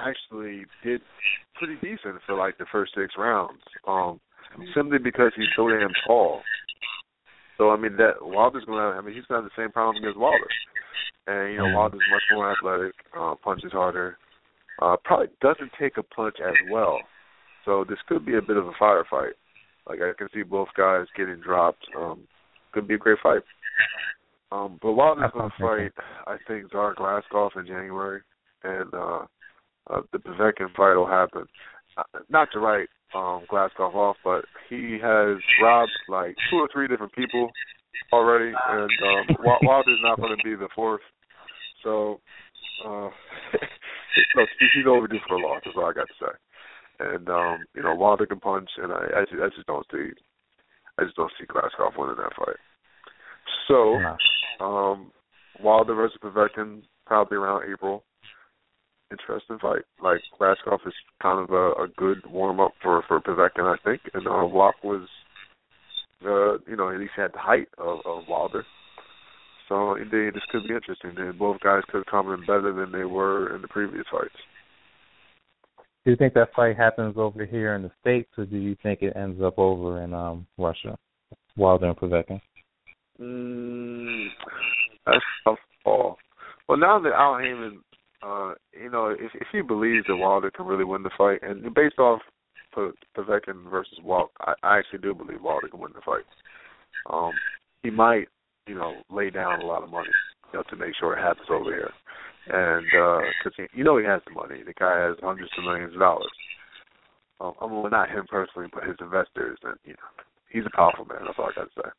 [0.00, 1.00] actually did
[1.54, 3.60] pretty decent for like the first six rounds.
[3.86, 4.20] Um,
[4.74, 6.42] simply because he's so damn tall.
[7.56, 9.96] So I mean that Wilder's gonna have I mean he's gonna have the same problem
[9.96, 10.48] against Wilder.
[11.26, 11.74] And you know.
[11.76, 14.16] Wilder's much more athletic, uh, punches harder,
[14.80, 16.98] uh probably doesn't take a punch as well.
[17.64, 19.32] So this could be a bit of a firefight.
[19.88, 21.84] Like I can see both guys getting dropped.
[21.98, 22.20] Um,
[22.72, 23.42] could be a great fight.
[24.50, 25.92] Um, but Wilder's going to fight,
[26.26, 28.22] I think, Czar Glazkov in January,
[28.64, 29.26] and uh,
[29.90, 31.44] uh, the Povetkin fight will happen.
[31.96, 36.88] Uh, not to write um, Glazkov off, but he has robbed like two or three
[36.88, 37.50] different people
[38.12, 41.02] already, and um, Wilder's not going to be the fourth.
[41.82, 42.20] So,
[42.86, 43.08] uh,
[44.36, 45.60] look, he's overdue for a loss.
[45.64, 46.32] That's all I got to say.
[47.00, 50.10] And um, you know, Wilder can punch, and I, I, just, I just don't see,
[50.98, 52.56] I just don't see Glazkov winning that fight.
[53.66, 53.98] So,
[54.60, 55.12] um,
[55.62, 58.04] Wilder versus Povetkin probably around April.
[59.10, 59.82] Interesting fight.
[60.02, 60.92] Like Glazkov is
[61.22, 64.74] kind of a, a good warm up for for Povetkin, I think, and uh, Wach
[64.84, 65.08] was,
[66.24, 68.64] uh, you know, at least had the height of, of Wilder.
[69.68, 71.12] So indeed, this could be interesting.
[71.16, 74.34] And both guys could come in better than they were in the previous fights.
[76.04, 79.02] Do you think that fight happens over here in the states, or do you think
[79.02, 80.96] it ends up over in um Russia,
[81.56, 82.40] Wilder and Povetkin?
[83.20, 84.26] Mm,
[85.06, 86.16] that's tough call.
[86.68, 87.80] Well, now that Al Haymon,
[88.22, 91.74] uh, you know, if if he believes that Wilder can really win the fight, and
[91.74, 92.20] based off
[92.76, 96.24] Povetkin versus Wach, I, I actually do believe Wilder can win the fight.
[97.10, 97.32] Um,
[97.82, 98.28] he might,
[98.66, 100.10] you know, lay down a lot of money,
[100.52, 101.90] you know, to make sure it happens over here,
[102.46, 102.84] and
[103.42, 106.00] because uh, you know he has the money, the guy has hundreds of millions of
[106.00, 106.30] dollars.
[107.40, 111.20] Um, well, not him personally, but his investors, and you know, he's a powerful man.
[111.24, 111.90] That's all I got to say.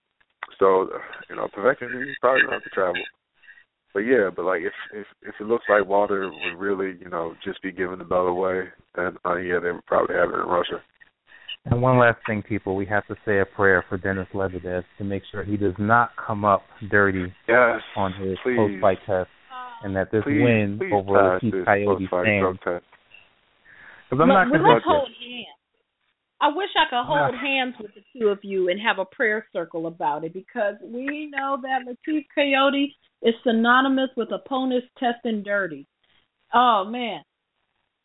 [0.58, 0.90] So,
[1.30, 3.02] you know, Povetkin he's probably gonna have to travel.
[3.94, 7.34] But yeah, but like if if if it looks like Wilder would really, you know,
[7.44, 10.48] just be giving the belt away, then uh, yeah, they would probably have it in
[10.48, 10.82] Russia.
[11.66, 15.04] And one last thing, people, we have to say a prayer for Denis Lebedev to
[15.04, 18.56] make sure he does not come up dirty yes, on his please.
[18.56, 19.30] post-fight test,
[19.84, 22.42] and that this please, win please over pass Keith this Kayode stands.
[22.42, 22.86] drug test.
[24.10, 25.59] Because I'm not going to let's hold hands.
[26.42, 29.46] I wish I could hold hands with the two of you and have a prayer
[29.52, 32.88] circle about it because we know that Latif Kayode
[33.22, 35.86] is synonymous with opponents testing dirty.
[36.54, 37.22] Oh man.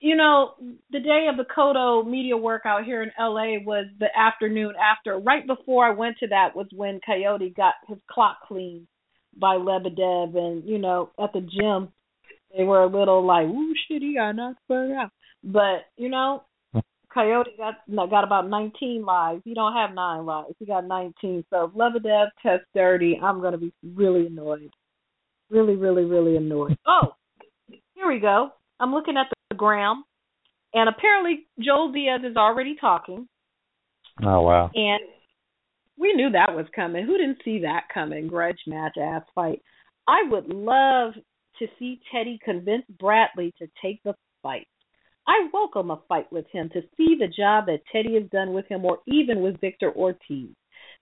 [0.01, 0.55] You know,
[0.91, 5.19] the day of the Cotto media workout here in LA was the afternoon after.
[5.19, 8.89] Right before I went to that was when Kayode got his clock cleaned
[9.39, 11.89] by Lebedev and, you know, at the gym
[12.57, 15.11] they were a little like, Ooh shit, he got knocked out.
[15.43, 16.43] But, you know,
[17.15, 17.75] Kayode got
[18.11, 19.43] got about 19 lives.
[19.45, 20.55] He don't have nine lives.
[20.59, 21.45] He got 19.
[21.51, 24.71] So if Lebedev tests dirty, I'm going to be really annoyed.
[25.51, 26.77] Really, really, really annoyed.
[26.87, 27.15] Oh,
[27.69, 28.51] here we go.
[28.81, 30.05] I'm looking at the gram,
[30.73, 33.29] and apparently Joel Diaz is already talking.
[34.23, 34.71] Oh wow!
[34.75, 35.01] And
[35.99, 37.07] we knew that was coming.
[37.07, 38.27] Who didn't see that coming?
[38.27, 39.63] Grudge match, ass fight.
[40.09, 41.15] I would love
[41.59, 44.67] to see Teddy convince Bradley to take the fight.
[45.27, 48.67] I welcome a fight with him to see the job that Teddy has done with
[48.67, 50.51] him or even with Victor Ortiz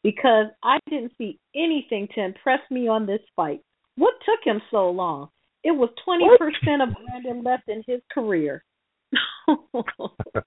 [0.03, 3.61] because I didn't see anything to impress me on this fight.
[3.97, 5.29] What took him so long?
[5.65, 8.65] It was 20% of Brandon left in his career.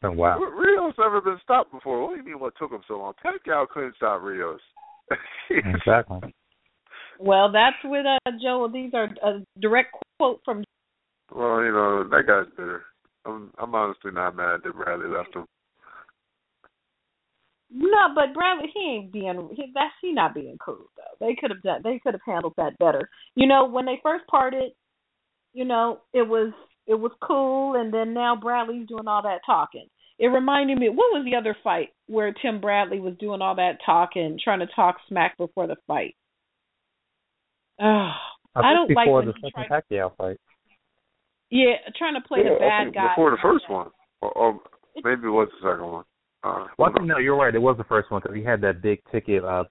[0.03, 0.39] wow.
[0.39, 2.01] Rios never been stopped before.
[2.01, 3.13] What do you mean what took him so long?
[3.23, 4.59] Pacquiao couldn't stop Rios.
[5.49, 6.33] exactly.
[7.19, 8.69] Well, that's with uh, Joe.
[8.71, 10.63] These are a direct quote from.
[11.33, 12.83] Well, you know that guy's bitter.
[13.25, 15.45] I'm I'm honestly not mad that Bradley left him.
[17.71, 21.25] No, but Bradley he ain't being he, that's he not being cool though.
[21.25, 23.09] They could have done they could have handled that better.
[23.35, 24.71] You know, when they first parted,
[25.53, 26.53] you know, it was
[26.87, 29.87] it was cool and then now Bradley's doing all that talking.
[30.19, 33.79] It reminded me what was the other fight where Tim Bradley was doing all that
[33.85, 36.15] talking, trying to talk smack before the fight.
[37.81, 38.11] Oh,
[38.55, 40.37] I, I don't like before the he second tried- Pacquiao fight.
[41.49, 43.09] Yeah, trying to play yeah, the bad guy.
[43.09, 43.87] before the first one,
[44.21, 44.59] or, or
[45.03, 46.03] maybe it was the second one.
[46.43, 47.53] Uh, Well, I think, no, you're right.
[47.53, 49.63] It was the first one because he had that big ticket uh,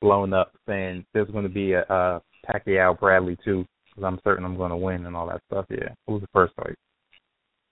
[0.00, 4.44] blown up saying there's going to be a, a Pacquiao Bradley too because I'm certain
[4.44, 5.66] I'm going to win and all that stuff.
[5.70, 6.76] Yeah, it was the first fight.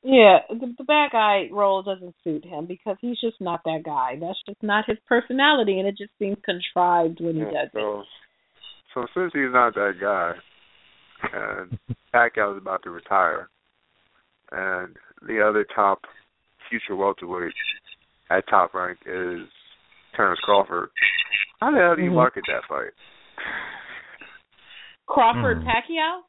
[0.03, 4.16] Yeah, the, the bad guy role doesn't suit him because he's just not that guy.
[4.18, 7.74] That's just not his personality, and it just seems contrived when he yeah, does it.
[7.74, 8.03] so,
[8.94, 10.32] so since he's not that guy,
[11.32, 11.78] and
[12.14, 13.48] Pacquiao's about to retire,
[14.52, 16.00] and the other top
[16.68, 17.52] future welterweight
[18.30, 19.48] at top rank is
[20.16, 20.90] Terence Crawford.
[21.60, 22.14] How the hell do you Mhm.
[22.14, 22.92] market that fight?
[25.06, 25.68] Crawford Hmm.
[25.68, 26.22] Pacquiao?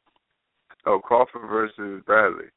[0.86, 2.50] Oh, Crawford versus Bradley.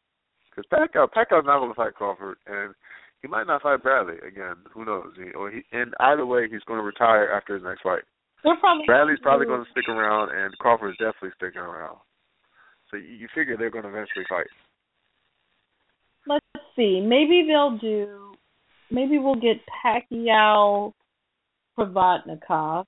[0.50, 2.74] Because Pacquiao, Pacquiao's not going to fight Crawford, and
[3.22, 4.56] he might not fight Bradley again.
[4.72, 5.16] Who knows?
[5.16, 8.04] He, or he, and either way, he's going to retire after his next fight.
[8.42, 11.98] Probably Bradley's probably going to stick around, and Crawford's definitely sticking around.
[12.92, 14.48] So you, you figure they're going to eventually fight.
[16.28, 17.02] Let's see.
[17.02, 18.34] Maybe they'll do.
[18.92, 20.94] Maybe we'll get Pacquiao
[21.78, 22.86] Provodnikov,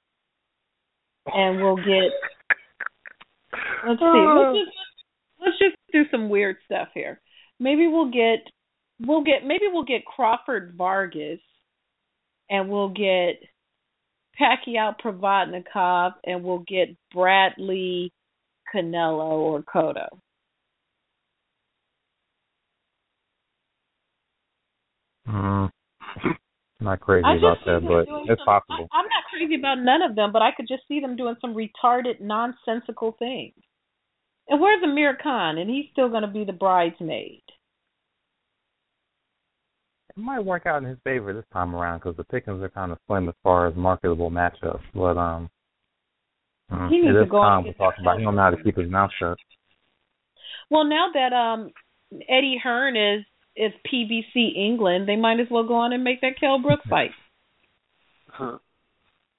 [1.27, 2.11] and we'll get.
[3.87, 4.25] Let's see.
[4.25, 4.53] Let's uh.
[4.53, 4.77] just
[5.39, 7.19] let's just do some weird stuff here.
[7.59, 8.47] Maybe we'll get
[8.99, 11.39] we'll get maybe we'll get Crawford Vargas,
[12.49, 13.41] and we'll get
[14.39, 18.11] Pacquiao Provodnikov, and we'll get Bradley
[18.73, 20.07] Canelo or Cotto.
[25.27, 25.69] Mm,
[26.79, 28.87] not crazy about that, but it's some- possible.
[28.91, 31.35] I, I'm not crazy about none of them, but I could just see them doing
[31.41, 33.53] some retarded, nonsensical things.
[34.49, 35.57] And where's Amir Khan?
[35.57, 37.41] And he's still going to be the bridesmaid.
[40.09, 42.91] It might work out in his favor this time around because the pickings are kind
[42.91, 44.81] of slim as far as marketable matchups.
[44.95, 45.49] But um,
[46.71, 48.17] mm, He needs it to go on we're talking about.
[48.19, 49.37] He don't know how to keep his mouth shut.
[50.69, 51.71] Well, now that um
[52.27, 56.39] Eddie Hearn is is PBC England, they might as well go on and make that
[56.39, 57.11] Kell Brook fight.
[58.29, 58.57] Huh.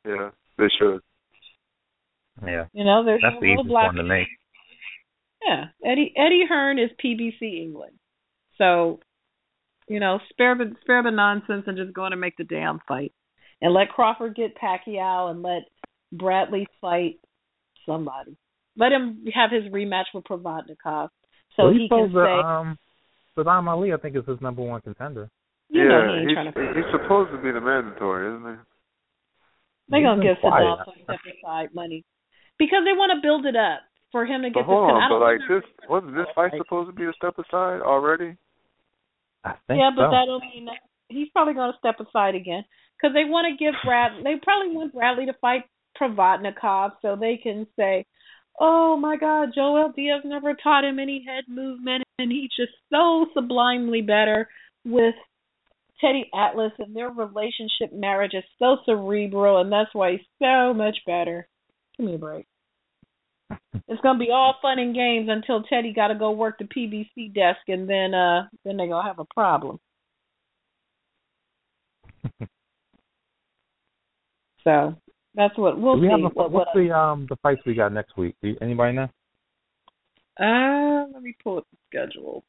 [0.07, 1.01] yeah, they should.
[2.45, 3.87] Yeah, You know, there's that's the real easiest black.
[3.87, 4.29] one to make.
[5.47, 7.99] Yeah, Eddie Eddie Hearn is PBC England,
[8.59, 9.01] so
[9.89, 12.81] you know spare the spare the nonsense and just go on and make the damn
[12.89, 13.13] fight,
[13.61, 15.63] and let Crawford get Pacquiao and let
[16.13, 17.21] Bradley fight
[17.87, 18.37] somebody.
[18.77, 21.09] Let him have his rematch with Provodnikov,
[21.57, 22.79] so well, he can supposed to, say, um,
[23.37, 25.29] Saddam Ali, I think, is his number one contender.
[25.69, 26.73] you yeah, know, he ain't he's, trying to.
[26.79, 28.59] he's supposed to be the mandatory, isn't he?
[29.89, 30.79] They're gonna give Saddam quiet.
[30.85, 32.05] some step aside money
[32.59, 33.81] because they want to build it up
[34.13, 34.95] for him to But get hold this.
[34.95, 38.37] on, I but like this, wasn't this fight supposed to be a step aside already?
[39.45, 40.11] I think yeah, but so.
[40.11, 40.79] that don't mean that
[41.09, 42.65] he's probably going to step aside again
[42.97, 44.13] because they want to give Brad.
[44.23, 45.65] They probably want Bradley to fight
[45.99, 48.05] Provodnikov so they can say,
[48.61, 53.27] "Oh my God, Joel Diaz never taught him any head movement, and he's just so
[53.35, 54.49] sublimely better
[54.85, 55.15] with
[56.01, 60.99] Teddy Atlas, and their relationship marriage is so cerebral, and that's why he's so much
[61.07, 61.49] better."
[61.97, 62.47] Give me a break.
[63.89, 67.33] It's gonna be all fun and games until Teddy got to go work the PBC
[67.35, 69.81] desk, and then uh then they gonna have a problem.
[74.65, 74.97] so
[75.35, 76.11] that's what we'll Do we see.
[76.11, 78.35] have a, what, what's what, the um the fights we got next week?
[78.43, 79.09] Do you, anybody know?
[80.41, 82.45] uh, let me pull up the schedule.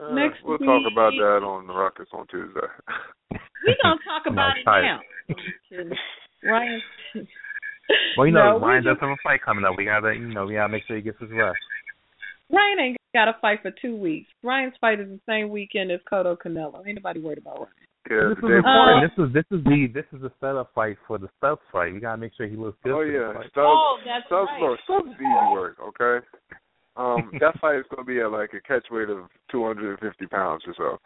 [0.00, 2.60] Uh, Next we'll talk about that on the Ruckus on Tuesday.
[3.30, 5.00] We gonna talk I'm about it now.
[5.70, 5.92] I'm.
[6.42, 6.82] Ryan.
[8.16, 9.74] Well, you know, No, we Ryan does have a fight coming up.
[9.76, 11.58] We gotta, you know, we gotta make sure he gets his rest.
[12.50, 14.30] Ryan ain't got to fight for two weeks.
[14.42, 16.86] Ryan's fight is the same weekend as Cotto Canelo.
[16.86, 17.68] Ain't nobody worried about Ryan.
[18.10, 18.64] Yeah, this is important.
[18.64, 19.02] before.
[19.02, 21.92] this is this is the this is the setup fight for the Stubbs fight.
[21.92, 22.92] You gotta make sure he looks good.
[22.92, 23.50] Oh for yeah, the fight.
[23.52, 23.66] Stubbs.
[23.66, 24.62] Oh, that's Stubbs, right.
[24.62, 25.76] look, Stubbs is easy work.
[25.80, 26.26] Okay.
[26.96, 30.62] Um, that fight is going to be at like a catch weight of 250 pounds
[30.66, 30.98] or so.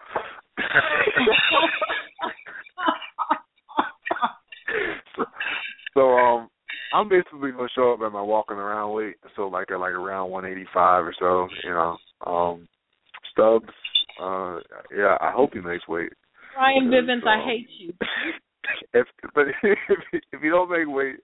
[5.17, 5.25] so,
[5.95, 6.49] so um,
[6.93, 9.93] I'm basically going to show up at my walking around weight, so like at like
[9.93, 11.49] around 185 or so.
[11.65, 12.69] You know, um,
[13.33, 13.73] Stubbs.
[14.21, 14.59] Uh,
[14.97, 16.13] yeah, I hope he makes weight.
[16.57, 17.93] Ryan Because, Bivins, I um, hate you.
[18.95, 21.17] if but if he, if he don't make weight,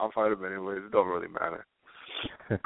[0.00, 0.82] I'll fight him anyways.
[0.84, 1.66] It don't really matter.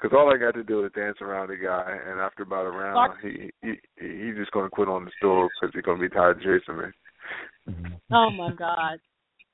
[0.00, 2.70] Because all I got to do is dance around the guy, and after about a
[2.70, 6.08] round, he he he he's just gonna quit on the stool because he's gonna be
[6.08, 7.94] tired of chasing me.
[8.12, 8.98] Oh my God.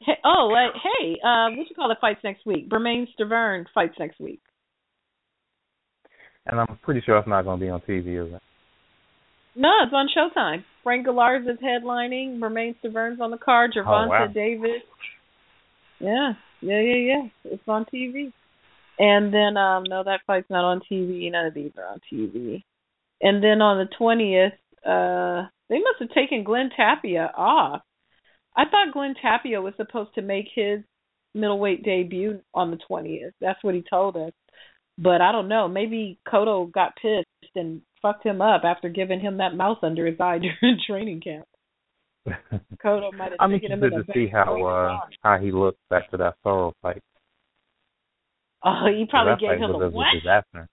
[0.01, 1.99] Hey, oh, uh, hey, uh, what you call it?
[2.01, 2.69] Fights next week.
[2.69, 4.41] Bermane Stiverne fights next week.
[6.47, 8.43] and I'm pretty sure it's not gonna be on TV, is it?
[9.57, 10.65] No, it's on Showtime.
[10.83, 12.39] Frank Galarza is headlining.
[12.39, 13.73] Bermane Stiverne's on the card.
[13.77, 14.27] Gervonta Oh, wow.
[14.27, 14.83] Davis.
[15.99, 17.23] Yeah, yeah, yeah, yeah.
[17.45, 18.33] It's on TV.
[18.99, 21.31] And then, um, no, that fight's not on TV.
[21.33, 22.63] None of these are on TV.
[23.23, 24.53] And then on the twentieth,
[24.85, 27.81] uh, they must have taken Glenn Tapia off.
[28.55, 30.81] I thought Glenn Tapia was supposed to make his
[31.35, 33.33] middleweight debut on the twentieth.
[33.41, 34.33] That's what he told us.
[34.99, 35.67] But I don't know.
[35.69, 40.21] Maybe Cotto got pissed and fucked him up after giving him that mouth under his
[40.21, 41.47] eye during training camp.
[42.85, 45.79] Cotto might have I'm taken him interested in to see how uh how he looks
[45.93, 47.03] after that thorough fight.
[48.65, 50.07] Oh, he probably gave him a a what?
[50.13, 50.69] disaster.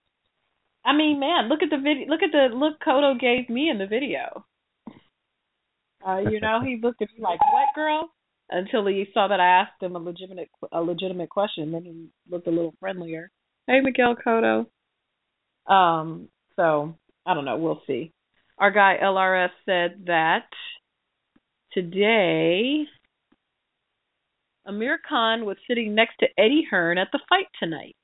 [0.84, 2.08] I mean, man, look at the video.
[2.08, 4.46] Look at the look Cotto gave me in the video.
[6.06, 8.10] Uh, you know, he looked at me like, "What, girl?"
[8.50, 11.72] Until he saw that I asked him a legitimate a legitimate question.
[11.72, 13.30] Then he looked a little friendlier.
[13.68, 14.66] Hey, Miguel Cotto.
[15.72, 16.30] Um.
[16.56, 17.58] So I don't know.
[17.58, 18.12] We'll see.
[18.58, 20.46] Our guy LRS said that
[21.72, 22.86] today
[24.66, 27.96] Amir Khan was sitting next to Eddie Hearn at the fight tonight.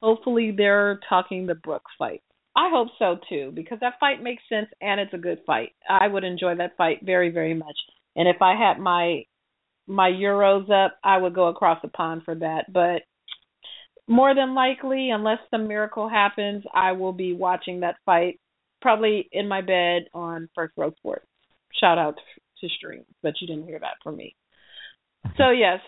[0.00, 2.22] Hopefully, they're talking the Brooks fight.
[2.56, 5.72] I hope so too, because that fight makes sense and it's a good fight.
[5.88, 7.76] I would enjoy that fight very, very much.
[8.16, 9.24] And if I had my
[9.86, 12.72] my euros up, I would go across the pond for that.
[12.72, 13.02] But
[14.06, 18.38] more than likely, unless some miracle happens, I will be watching that fight
[18.80, 21.26] probably in my bed on First Row Sports.
[21.80, 22.16] Shout out
[22.60, 24.34] to stream, but you didn't hear that from me.
[25.36, 25.80] So yes,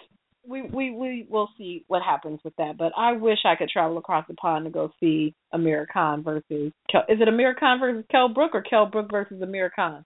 [0.46, 2.76] we we we will see what happens with that.
[2.78, 6.72] But I wish I could travel across the pond to go see Amir Khan versus
[6.90, 7.02] Kell.
[7.08, 10.04] Is it Amir Khan versus Kell Brook or Kell Brook versus Amir Khan?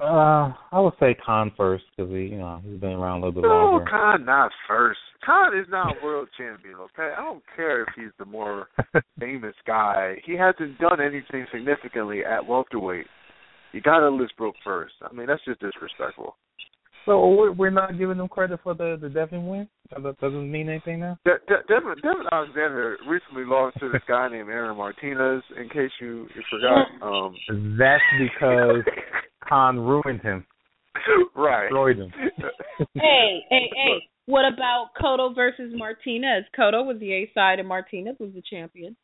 [0.00, 3.42] Uh, I would say Khan first because he, you know, he's been around a little
[3.42, 3.86] bit No, longer.
[3.88, 4.98] Khan not first.
[5.24, 7.14] Khan is not world champion, okay?
[7.16, 8.68] I don't care if he's the more
[9.20, 10.16] famous guy.
[10.24, 13.06] He hasn't done anything significantly at welterweight.
[13.72, 14.94] You gotta list Brook first.
[15.02, 16.36] I mean, that's just disrespectful.
[17.06, 19.68] So we're- we're not giving them credit for the the Devon win.
[19.90, 21.18] That doesn't mean anything now.
[21.24, 25.42] De- De- Devon, Devon Alexander recently lost to this guy named Aaron Martinez.
[25.56, 27.36] In case you, you forgot, um,
[27.78, 28.82] That's because
[29.48, 30.46] Khan ruined him,
[31.34, 31.64] right.
[31.68, 32.12] destroyed him.
[32.94, 34.08] Hey, hey, hey.
[34.26, 36.44] What about Cotto versus Martinez?
[36.58, 38.96] Cotto was the A side and Martinez was the champion.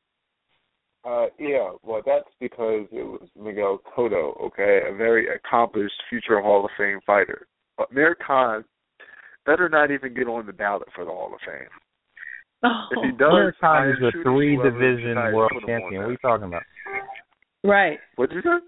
[1.05, 6.64] Uh, yeah, well, that's because it was Miguel Cotto, okay, a very accomplished future Hall
[6.64, 7.46] of Fame fighter.
[7.80, 8.62] But Mir Khan
[9.46, 11.72] better not even get on the ballot for the Hall of Fame.
[12.62, 13.16] Oh, If he oh.
[13.16, 16.02] does, Amir I Khan is a three division world put him on champion.
[16.02, 16.62] What are you talking about?
[17.64, 17.98] right.
[18.16, 18.60] What'd you say?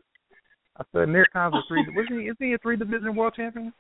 [0.78, 1.84] I said Amir Khan's a three.
[1.94, 2.24] Was he?
[2.24, 3.74] Is he a three division world champion?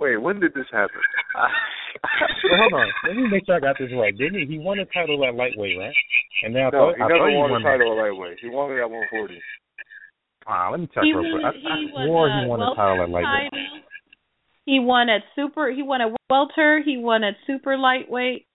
[0.00, 0.98] Wait, when did this happen?
[1.96, 2.88] Well, hold on.
[3.08, 4.12] Let me make sure I got this right.
[4.16, 4.46] Didn't he?
[4.46, 5.94] He won a title at lightweight, right?
[6.44, 8.38] And now I thought, he I never thought he won won a title at lightweight.
[8.38, 9.40] He won it at 140.
[10.48, 11.44] Ah, let me check He real quick.
[11.44, 13.50] I, I he won, swore uh, he won a welter title at lightweight.
[13.50, 13.80] title.
[14.64, 15.70] He won at super.
[15.70, 16.82] He won at welter.
[16.84, 18.46] He won at super lightweight.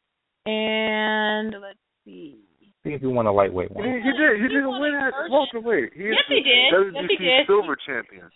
[0.45, 2.39] And let's see.
[2.83, 3.85] See if he won a lightweight one.
[3.85, 4.37] he did.
[4.37, 5.93] He He didn't won win at welterweight.
[5.93, 6.73] He Yes, he did.
[6.73, 7.47] WBC Yes, he did.
[7.47, 8.29] silver champion.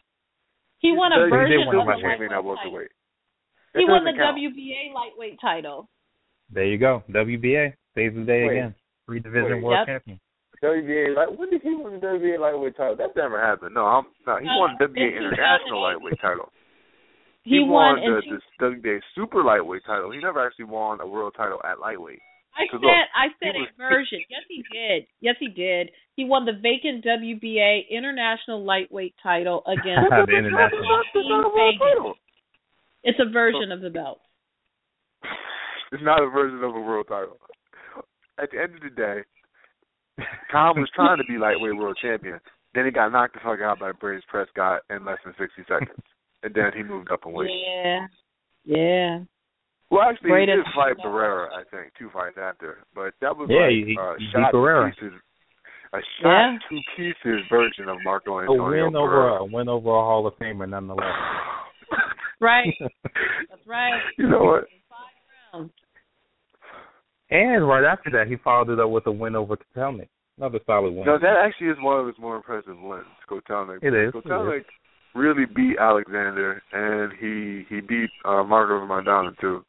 [0.80, 2.92] He won a version did win of a the champion at lightweight welterweight.
[3.76, 4.38] He won the count.
[4.38, 5.90] WBA lightweight title.
[6.52, 7.04] There you go.
[7.10, 8.52] WBA saves the day Wait.
[8.52, 8.76] again.
[9.08, 9.64] Three division Wait.
[9.64, 9.88] world Yep.
[9.88, 10.20] champion.
[10.66, 12.96] WBA like when did he win the WBA lightweight title?
[12.98, 13.76] That never happened.
[13.76, 14.38] No, I'm no.
[14.42, 16.50] He Uh, won the WBA international lightweight title.
[17.44, 20.10] He, won, in the, two- the WBA super lightweight title.
[20.10, 22.18] He never actually won a world title at lightweight.
[22.58, 24.20] I said look, I said a was- version.
[24.30, 25.06] Yes, he did.
[25.22, 25.92] Yes, he did.
[26.16, 30.10] He won the vacant WBA international lightweight title against.
[30.10, 30.82] The international.
[31.14, 32.14] That's not a world title.
[33.04, 34.22] it's a version of the belt.
[35.92, 37.38] It's not a version of a world title.
[38.42, 39.20] At the end of the day,
[40.52, 42.40] Khan was trying to be lightweight world champion.
[42.74, 46.00] Then he got knocked the fuck out by Breidis Prescott in less than sixty seconds,
[46.44, 47.50] and then he moved up in weight.
[47.52, 48.08] Yeah,
[48.66, 49.20] yeah.
[49.92, 53.48] Well, actually, Breidis- he did fight Barrera, I think, two fights after, but that was
[53.50, 54.90] Yeah, like he- a he beat shot Barrera.
[54.90, 55.22] to pieces,
[55.94, 56.58] a shot Yeah.
[56.70, 58.62] to pieces version of Marco Antonio.
[58.64, 59.40] A Antonio win over Barrera.
[59.40, 61.06] a win over a Hall of Famer, nonetheless.
[62.42, 62.76] Right.
[62.82, 64.02] That's right.
[64.18, 64.66] you know what?
[67.30, 70.10] And right after that, he followed it up with a win over Kotelnik.
[70.38, 71.06] Another solid win.
[71.06, 73.06] No, that actually is one of his more impressive wins.
[73.30, 73.80] Kotelnik.
[73.82, 74.66] It is, it Kotelnik
[75.16, 79.64] really beat Alexander, and he he beat uh, Marco Maidana too.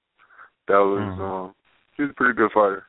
[0.69, 1.21] That was Mhm.
[1.21, 1.55] um,
[1.97, 2.85] he was a pretty good fighter.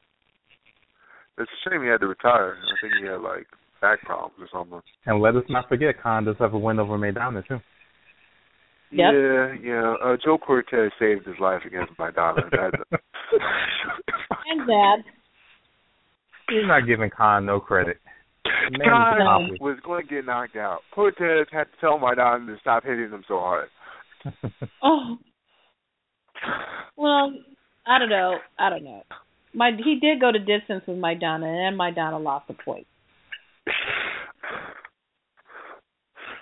[1.38, 2.58] It's a shame he had to retire.
[2.58, 3.46] I think he had like
[3.80, 4.82] back problems or something.
[5.06, 7.60] and let us not forget, Khan does have a win over Maidana too.
[8.92, 9.14] Yep.
[9.14, 9.96] Yeah, yeah.
[10.04, 12.50] Uh, Joe Cortez saved his life against Maidana.
[12.52, 12.72] That-
[14.50, 14.98] And that.
[16.50, 17.98] He's not giving Khan no credit.
[18.46, 19.62] Khan accomplished.
[19.62, 20.80] was going to get knocked out.
[20.96, 23.68] Cortez had to tell Maidana to stop hitting him so hard.
[24.84, 25.18] Oh.
[26.96, 27.34] Well,
[27.86, 28.38] I don't know.
[28.60, 29.04] I don't know.
[29.54, 32.86] My he did go to distance with Maidana, and Maidana lost a point.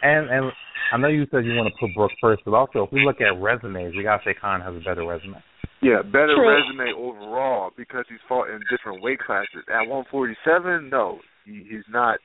[0.01, 0.51] And and
[0.91, 3.21] I know you said you want to put Brooks first, but also if we look
[3.21, 5.41] at resumes, we gotta say Khan has a better resume.
[5.81, 6.49] Yeah, better True.
[6.49, 9.65] resume overall because he's fought in different weight classes.
[9.67, 12.19] At 147, no, he, he's not.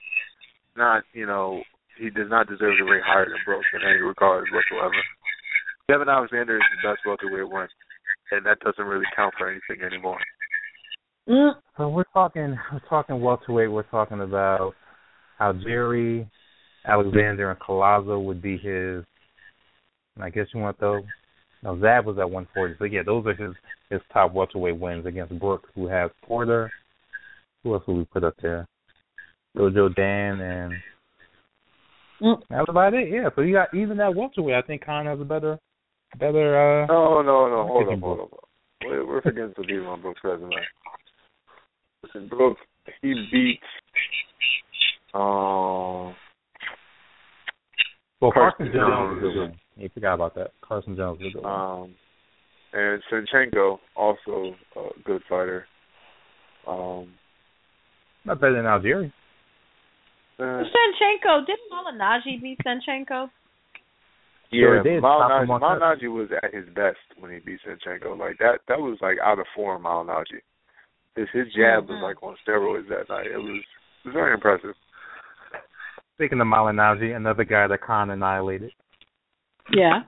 [0.76, 1.62] Not you know
[1.98, 4.96] he does not deserve to rate higher than Brooks in any regard whatsoever.
[5.88, 7.68] Devon Alexander is the best welterweight one,
[8.30, 10.18] and that doesn't really count for anything anymore.
[11.28, 11.52] Mm.
[11.76, 13.70] So we're talking we're talking welterweight.
[13.70, 14.74] We're talking about
[15.38, 16.30] how Jerry,
[16.86, 19.04] Alexander, and Collazo would be his.
[20.20, 21.02] I guess you want those.
[21.62, 22.74] Now Zab was at 140.
[22.78, 23.54] So yeah, those are his
[23.90, 26.70] his top welterweight wins against Brooks, who has Porter.
[27.62, 28.66] Who else would we put up there?
[29.56, 30.74] Jojo Dan and
[32.22, 32.42] Mm.
[32.50, 33.08] that's about it.
[33.10, 33.30] Yeah.
[33.34, 34.54] So you got even that welterweight.
[34.54, 35.58] I think Khan has a better
[36.18, 36.82] better.
[36.82, 37.66] uh No, no, no.
[37.66, 38.30] Hold on, hold up.
[38.84, 40.50] We're, we're forgetting to people on Brooks' resume.
[42.02, 42.60] Listen, Brooks,
[43.00, 43.60] he beat.
[45.14, 46.14] Um,
[48.20, 49.22] Well, Carson Carson Jones was a Jones.
[49.22, 49.58] good win.
[49.82, 50.50] You forgot about that.
[50.60, 51.82] Carson Jones was a good one.
[51.82, 51.94] Um,
[52.72, 55.66] and Senchenko also a good fighter.
[56.68, 57.08] Um,
[58.24, 59.12] Not better than Algieri.
[60.38, 63.30] uh, Senchenko didn't Malignaggi beat Senchenko?
[64.52, 65.02] Sure yeah, did.
[65.02, 65.46] Malignaggi.
[65.48, 68.18] Malignaggi was at his best when he beat Senchenko.
[68.18, 69.84] Like that, that was like out of form.
[69.84, 70.42] Malignaggi.
[71.16, 72.02] His his jab was Mhm.
[72.02, 73.26] like on steroids that night.
[73.26, 73.62] It was
[74.04, 74.74] it was very impressive.
[76.20, 78.72] Speaking of Malignaggi, another guy that Khan annihilated.
[79.72, 80.00] Yeah.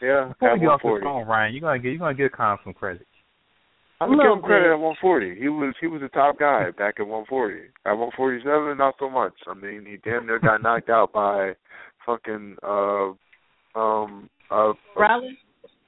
[0.00, 1.04] Yeah, Before at we get off the 140.
[1.04, 3.06] phone, Ryan, you're gonna get you're gonna give Khan some credit.
[4.00, 5.38] I'm gonna give him credit at 140.
[5.38, 7.60] He was he was a top guy back at 140.
[7.84, 9.34] At 147, not so much.
[9.46, 11.52] I mean, he damn near got knocked out by
[12.06, 13.12] fucking uh
[13.78, 15.36] um uh Riley?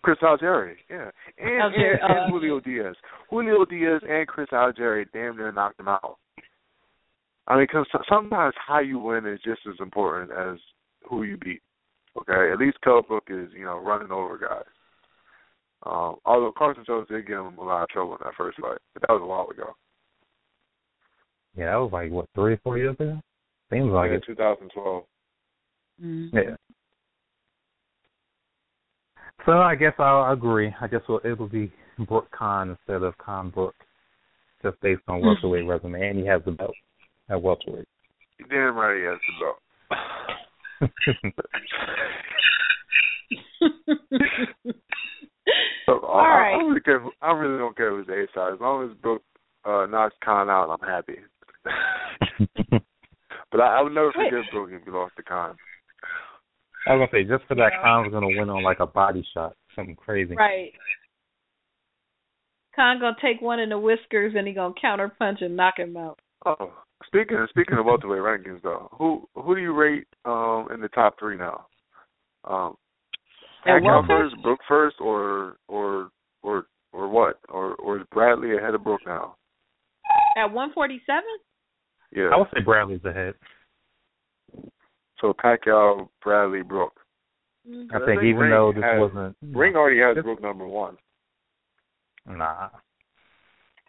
[0.03, 0.75] Chris Algieri.
[0.91, 2.95] Yeah, and, Algieri, and, and uh, Julio Diaz.
[3.31, 6.19] Julio Diaz and Chris Algieri damn near knocked him out.
[7.49, 10.59] I mean, because sometimes how you win is just as important as
[11.09, 11.63] who you beat.
[12.21, 14.65] Okay, at least Kell Brook is you know running over guys.
[15.87, 18.79] Um, although Carson Jones did get him a lot of trouble in that first fight,
[18.93, 19.75] but that was a while ago.
[21.57, 23.21] Yeah, that was like what three or four years ago.
[23.71, 24.25] Seems like Like in it.
[24.27, 25.05] 2012.
[26.03, 26.31] Mm.
[26.33, 26.57] Yeah.
[29.47, 30.75] So I guess I'll agree.
[30.81, 31.73] I guess it'll, it'll be
[32.07, 33.75] Brook Khan instead of Khan Brook,
[34.63, 36.75] just based on welterweight resume, and he has the belt
[37.31, 37.89] at welterweight.
[38.51, 39.59] Damn right he has the belt.
[45.89, 46.55] So, All I, I, right.
[46.55, 47.03] I really care.
[47.23, 48.53] I really don't care if it's A side.
[48.53, 49.23] As long as Brook
[49.65, 51.17] uh, knocks Khan out, I'm happy.
[53.51, 54.31] but I, I would never Wait.
[54.31, 55.57] forgive Brook if he lost to Khan.
[56.87, 59.57] I was gonna say just for that, Khan's gonna win on like a body shot,
[59.75, 60.35] something crazy.
[60.35, 60.73] Right.
[62.77, 65.97] Khan gonna take one in the whiskers and he gonna counter punch and knock him
[65.97, 66.19] out.
[66.45, 66.73] Oh,
[67.07, 71.19] speaking speaking of welterweight rankings though, who who do you rate um in the top
[71.19, 71.67] three now?
[72.45, 72.77] Um,
[73.67, 76.11] At Pacquiao first, Brook first, or or
[76.43, 77.39] or or what?
[77.49, 79.37] Or or is Bradley ahead of Brook now?
[80.37, 81.25] At one forty seven?
[82.13, 82.31] Yeah.
[82.33, 83.35] I would say Bradley's ahead.
[85.21, 86.93] So Pacquiao, Bradley, Brook.
[87.69, 87.93] Mm-hmm.
[87.95, 90.41] I I think think even Ring though this has- wasn't Ring already has This- Brook
[90.41, 90.97] number one.
[92.27, 92.69] nah,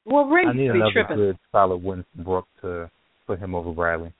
[0.06, 1.16] Well Ring I need be another tripping.
[1.18, 2.90] good solid win from Brook to
[3.30, 4.12] put him over Bradley.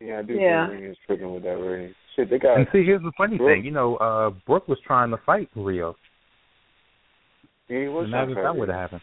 [0.00, 0.66] Yeah, I do Yeah.
[0.66, 1.94] think Ring is tripping with that Ring.
[2.16, 3.48] Shit, they got And see, here's the funny Brook.
[3.54, 3.64] thing.
[3.64, 5.94] You know, uh Brook was trying to fight Rio.
[7.68, 9.02] yeah, he was Imagine if that would have happened.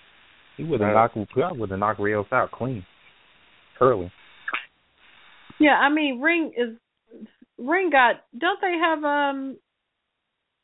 [0.57, 1.13] He would have Right.
[1.15, 2.85] knocked that would have knocked Rios out clean.
[3.79, 4.11] Early.
[5.59, 6.75] Yeah, I mean Ring is
[7.57, 9.57] Ring got don't they have um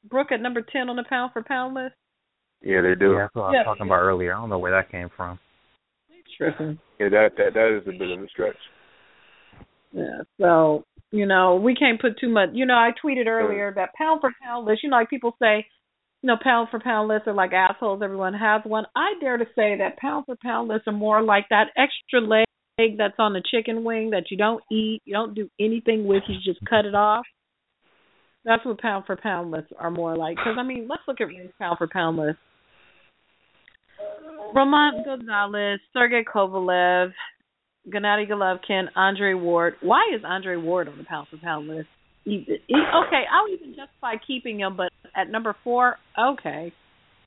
[0.10, 1.96] Brook at number ten on the pound for pound list?
[2.62, 3.14] Yeah, they do.
[3.14, 4.34] Yeah, that's what I was talking about earlier.
[4.34, 5.40] I don't know where that came from.
[6.38, 6.80] Tripping.
[7.00, 8.56] Yeah, that that that is a bit of a stretch.
[9.92, 10.24] Yeah.
[10.40, 14.22] So, you know, we can't put too much you know, I tweeted earlier that pound
[14.22, 15.66] for pound list, you know, like people say,
[16.22, 18.86] you know, pound for pound lists are like assholes, everyone has one.
[18.96, 22.46] I dare to say that pound for pound lists are more like that extra leg
[22.98, 26.38] that's on the chicken wing that you don't eat, you don't do anything with, you
[26.44, 27.26] just cut it off.
[28.46, 30.38] That's what pound for pound lists are more like.
[30.38, 32.40] Because I mean, let's look at Ring's pound for pound list.
[34.54, 37.12] Roman Gonzalez, Sergey Kovalev,
[37.88, 39.76] Gennady Golovkin, Andre Ward.
[39.82, 41.88] Why is Andre Ward on the pound for pound list?
[42.24, 46.72] He, he, okay, I'll even justify keeping him, but at number four, okay.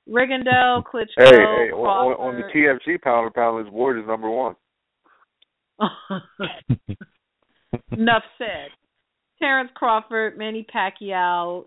[0.09, 4.31] Rigondeaux, Klitschko, Hey, hey, on, on, the TFC pound for pound list, Ward is number
[4.31, 4.55] one.
[7.91, 8.71] Enough said.
[9.39, 11.67] Terence Crawford, Manny Pacquiao,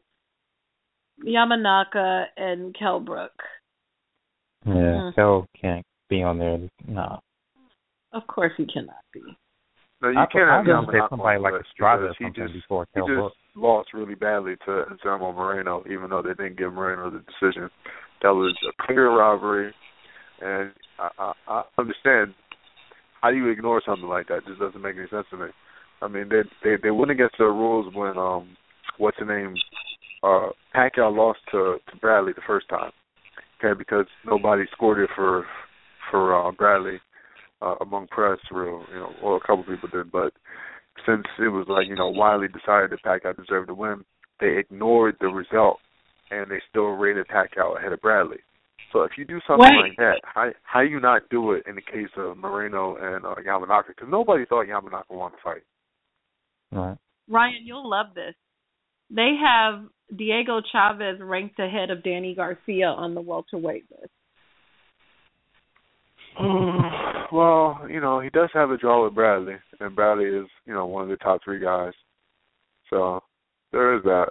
[1.23, 3.33] Yamanaka, and Kell Brook.
[4.65, 5.15] Yeah, Mhm.
[5.15, 6.59] Kell can't be on there.
[6.87, 7.21] No.
[8.11, 9.21] Of course, he cannot be.
[10.01, 12.53] No, you I, can't I have was say somebody like Estrada or he something just
[12.53, 13.33] before he just Brook.
[13.55, 17.69] lost really badly to Anselmo Moreno, even though they didn't give Moreno the decision.
[18.21, 19.73] That was a clear robbery,
[20.41, 22.33] and I, I, I understand
[23.21, 24.37] how do you ignore something like that.
[24.37, 25.47] It just doesn't make any sense to me.
[26.01, 28.55] I mean, they they they went against the rules when um
[28.97, 29.53] what's the name
[30.23, 32.91] uh Pacquiao lost to to Bradley the first time.
[33.61, 35.45] Okay, because nobody scored it for
[36.09, 36.99] for uh, Bradley
[37.61, 40.33] uh, among press, real you know, well a couple people did, but
[41.05, 44.05] since it was like you know Wiley decided that Pacquiao deserved to win,
[44.39, 45.79] they ignored the result
[46.31, 48.37] and they still rated Pacquiao ahead of Bradley.
[48.93, 49.89] So if you do something Wait.
[49.89, 53.35] like that, how how you not do it in the case of Moreno and uh,
[53.45, 53.89] Yamanaka?
[53.89, 55.63] Because nobody thought Yamanaka won the fight.
[56.71, 56.97] Right.
[57.27, 58.35] Ryan, you'll love this.
[59.09, 64.11] They have Diego Chaves ranked ahead of Danny Garcia on the welterweight list.
[67.31, 70.85] well, you know he does have a draw with Bradley, and Bradley is you know
[70.85, 71.93] one of the top three guys.
[72.89, 73.21] So
[73.71, 74.27] there is that.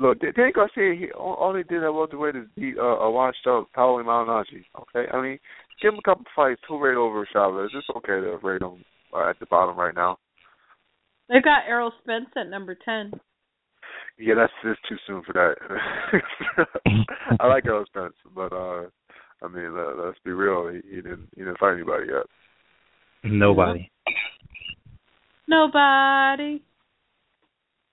[0.00, 3.68] Look, Danny Garcia, he, all, he did at welterweight is beat uh, a washed up
[3.76, 4.64] Paulie Malignaggi.
[4.76, 5.38] Okay, I mean,
[5.80, 6.60] give him a couple fights.
[6.66, 7.68] He'll rate over Chaves.
[7.72, 8.84] It's okay to rate him
[9.14, 10.18] uh, at the bottom right now.
[11.28, 13.12] They've got Errol Spence at number ten.
[14.18, 16.66] Yeah, that's just too soon for that.
[17.40, 18.84] I like Errol Spence, but uh
[19.42, 20.68] I mean, let, let's be real.
[20.68, 22.26] He, he didn't he didn't fight anybody yet.
[23.24, 23.90] Nobody.
[25.48, 26.62] Nobody.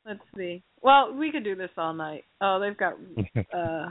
[0.06, 0.64] Let's see.
[0.82, 2.24] Well, we could do this all night.
[2.40, 2.94] Oh, they've got
[3.54, 3.90] uh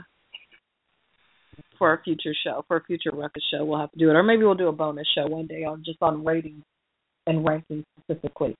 [1.77, 4.23] for a future show, for a future Ruckus show, we'll have to do it, or
[4.23, 6.63] maybe we'll do a bonus show one day on just on ratings
[7.27, 8.55] and rankings specifically.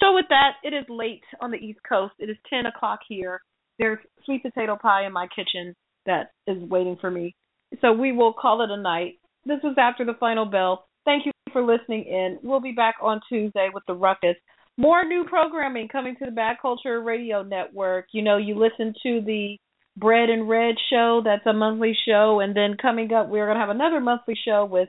[0.00, 2.14] So with that, it is late on the East Coast.
[2.18, 3.40] It is ten o'clock here.
[3.78, 5.74] There's sweet potato pie in my kitchen
[6.06, 7.34] that is waiting for me.
[7.80, 9.18] So we will call it a night.
[9.44, 10.86] This was after the final bell.
[11.04, 12.38] Thank you for listening in.
[12.42, 14.36] We'll be back on Tuesday with the Ruckus.
[14.76, 18.06] More new programming coming to the Bad Culture Radio Network.
[18.12, 19.56] You know, you listen to the
[19.96, 21.22] Bread and Red show.
[21.24, 22.40] That's a monthly show.
[22.40, 24.88] And then coming up, we're going to have another monthly show with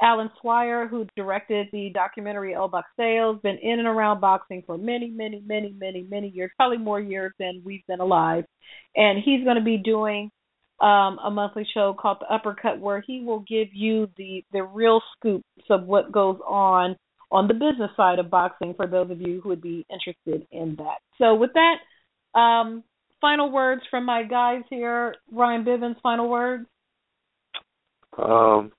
[0.00, 5.08] Alan Swyer, who directed the documentary El Boxeo, been in and around boxing for many,
[5.08, 8.44] many, many, many, many years, probably more years than we've been alive.
[8.94, 10.30] And he's going to be doing
[10.80, 15.00] um, a monthly show called The Uppercut, where he will give you the the real
[15.16, 16.96] scoops of what goes on
[17.30, 20.76] on the business side of boxing for those of you who would be interested in
[20.76, 20.98] that.
[21.18, 22.84] So with that, um,
[23.20, 25.14] final words from my guys here.
[25.32, 26.66] Ryan Bivins, final words.
[28.18, 28.72] Um,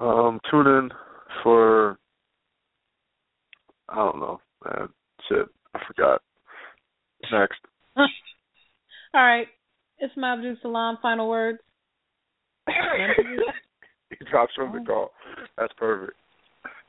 [0.00, 0.90] um, tune in
[1.42, 1.98] for
[3.88, 4.88] I don't know, man.
[5.28, 6.22] Shit, I forgot.
[7.30, 7.58] Next.
[7.96, 8.06] All
[9.14, 9.46] right.
[10.00, 11.58] Ismael AbduSalaam, final words.
[12.66, 15.10] he drops from the call.
[15.58, 16.16] That's perfect.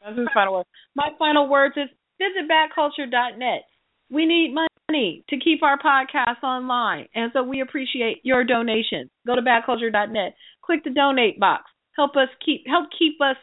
[0.04, 0.66] That's his final word.
[0.96, 3.64] My final words is visit badculture.net.
[4.10, 9.10] We need money to keep our podcast online, and so we appreciate your donations.
[9.26, 10.36] Go to badculture.net.
[10.64, 11.64] Click the donate box.
[11.96, 13.38] Help us keep help keep us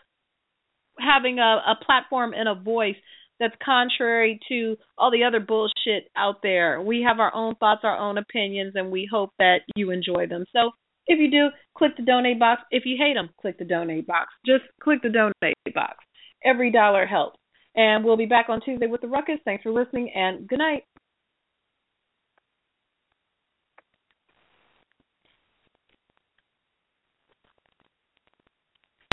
[0.98, 2.96] having a, a platform and a voice
[3.40, 6.80] that's contrary to all the other bullshit out there.
[6.82, 10.44] We have our own thoughts, our own opinions, and we hope that you enjoy them.
[10.52, 10.72] So
[11.06, 12.62] if you do, click the donate box.
[12.70, 14.28] If you hate them, click the donate box.
[14.44, 15.96] Just click the donate box.
[16.44, 17.38] Every dollar helps.
[17.74, 19.38] And we'll be back on Tuesday with the Ruckus.
[19.44, 20.82] Thanks for listening, and good night.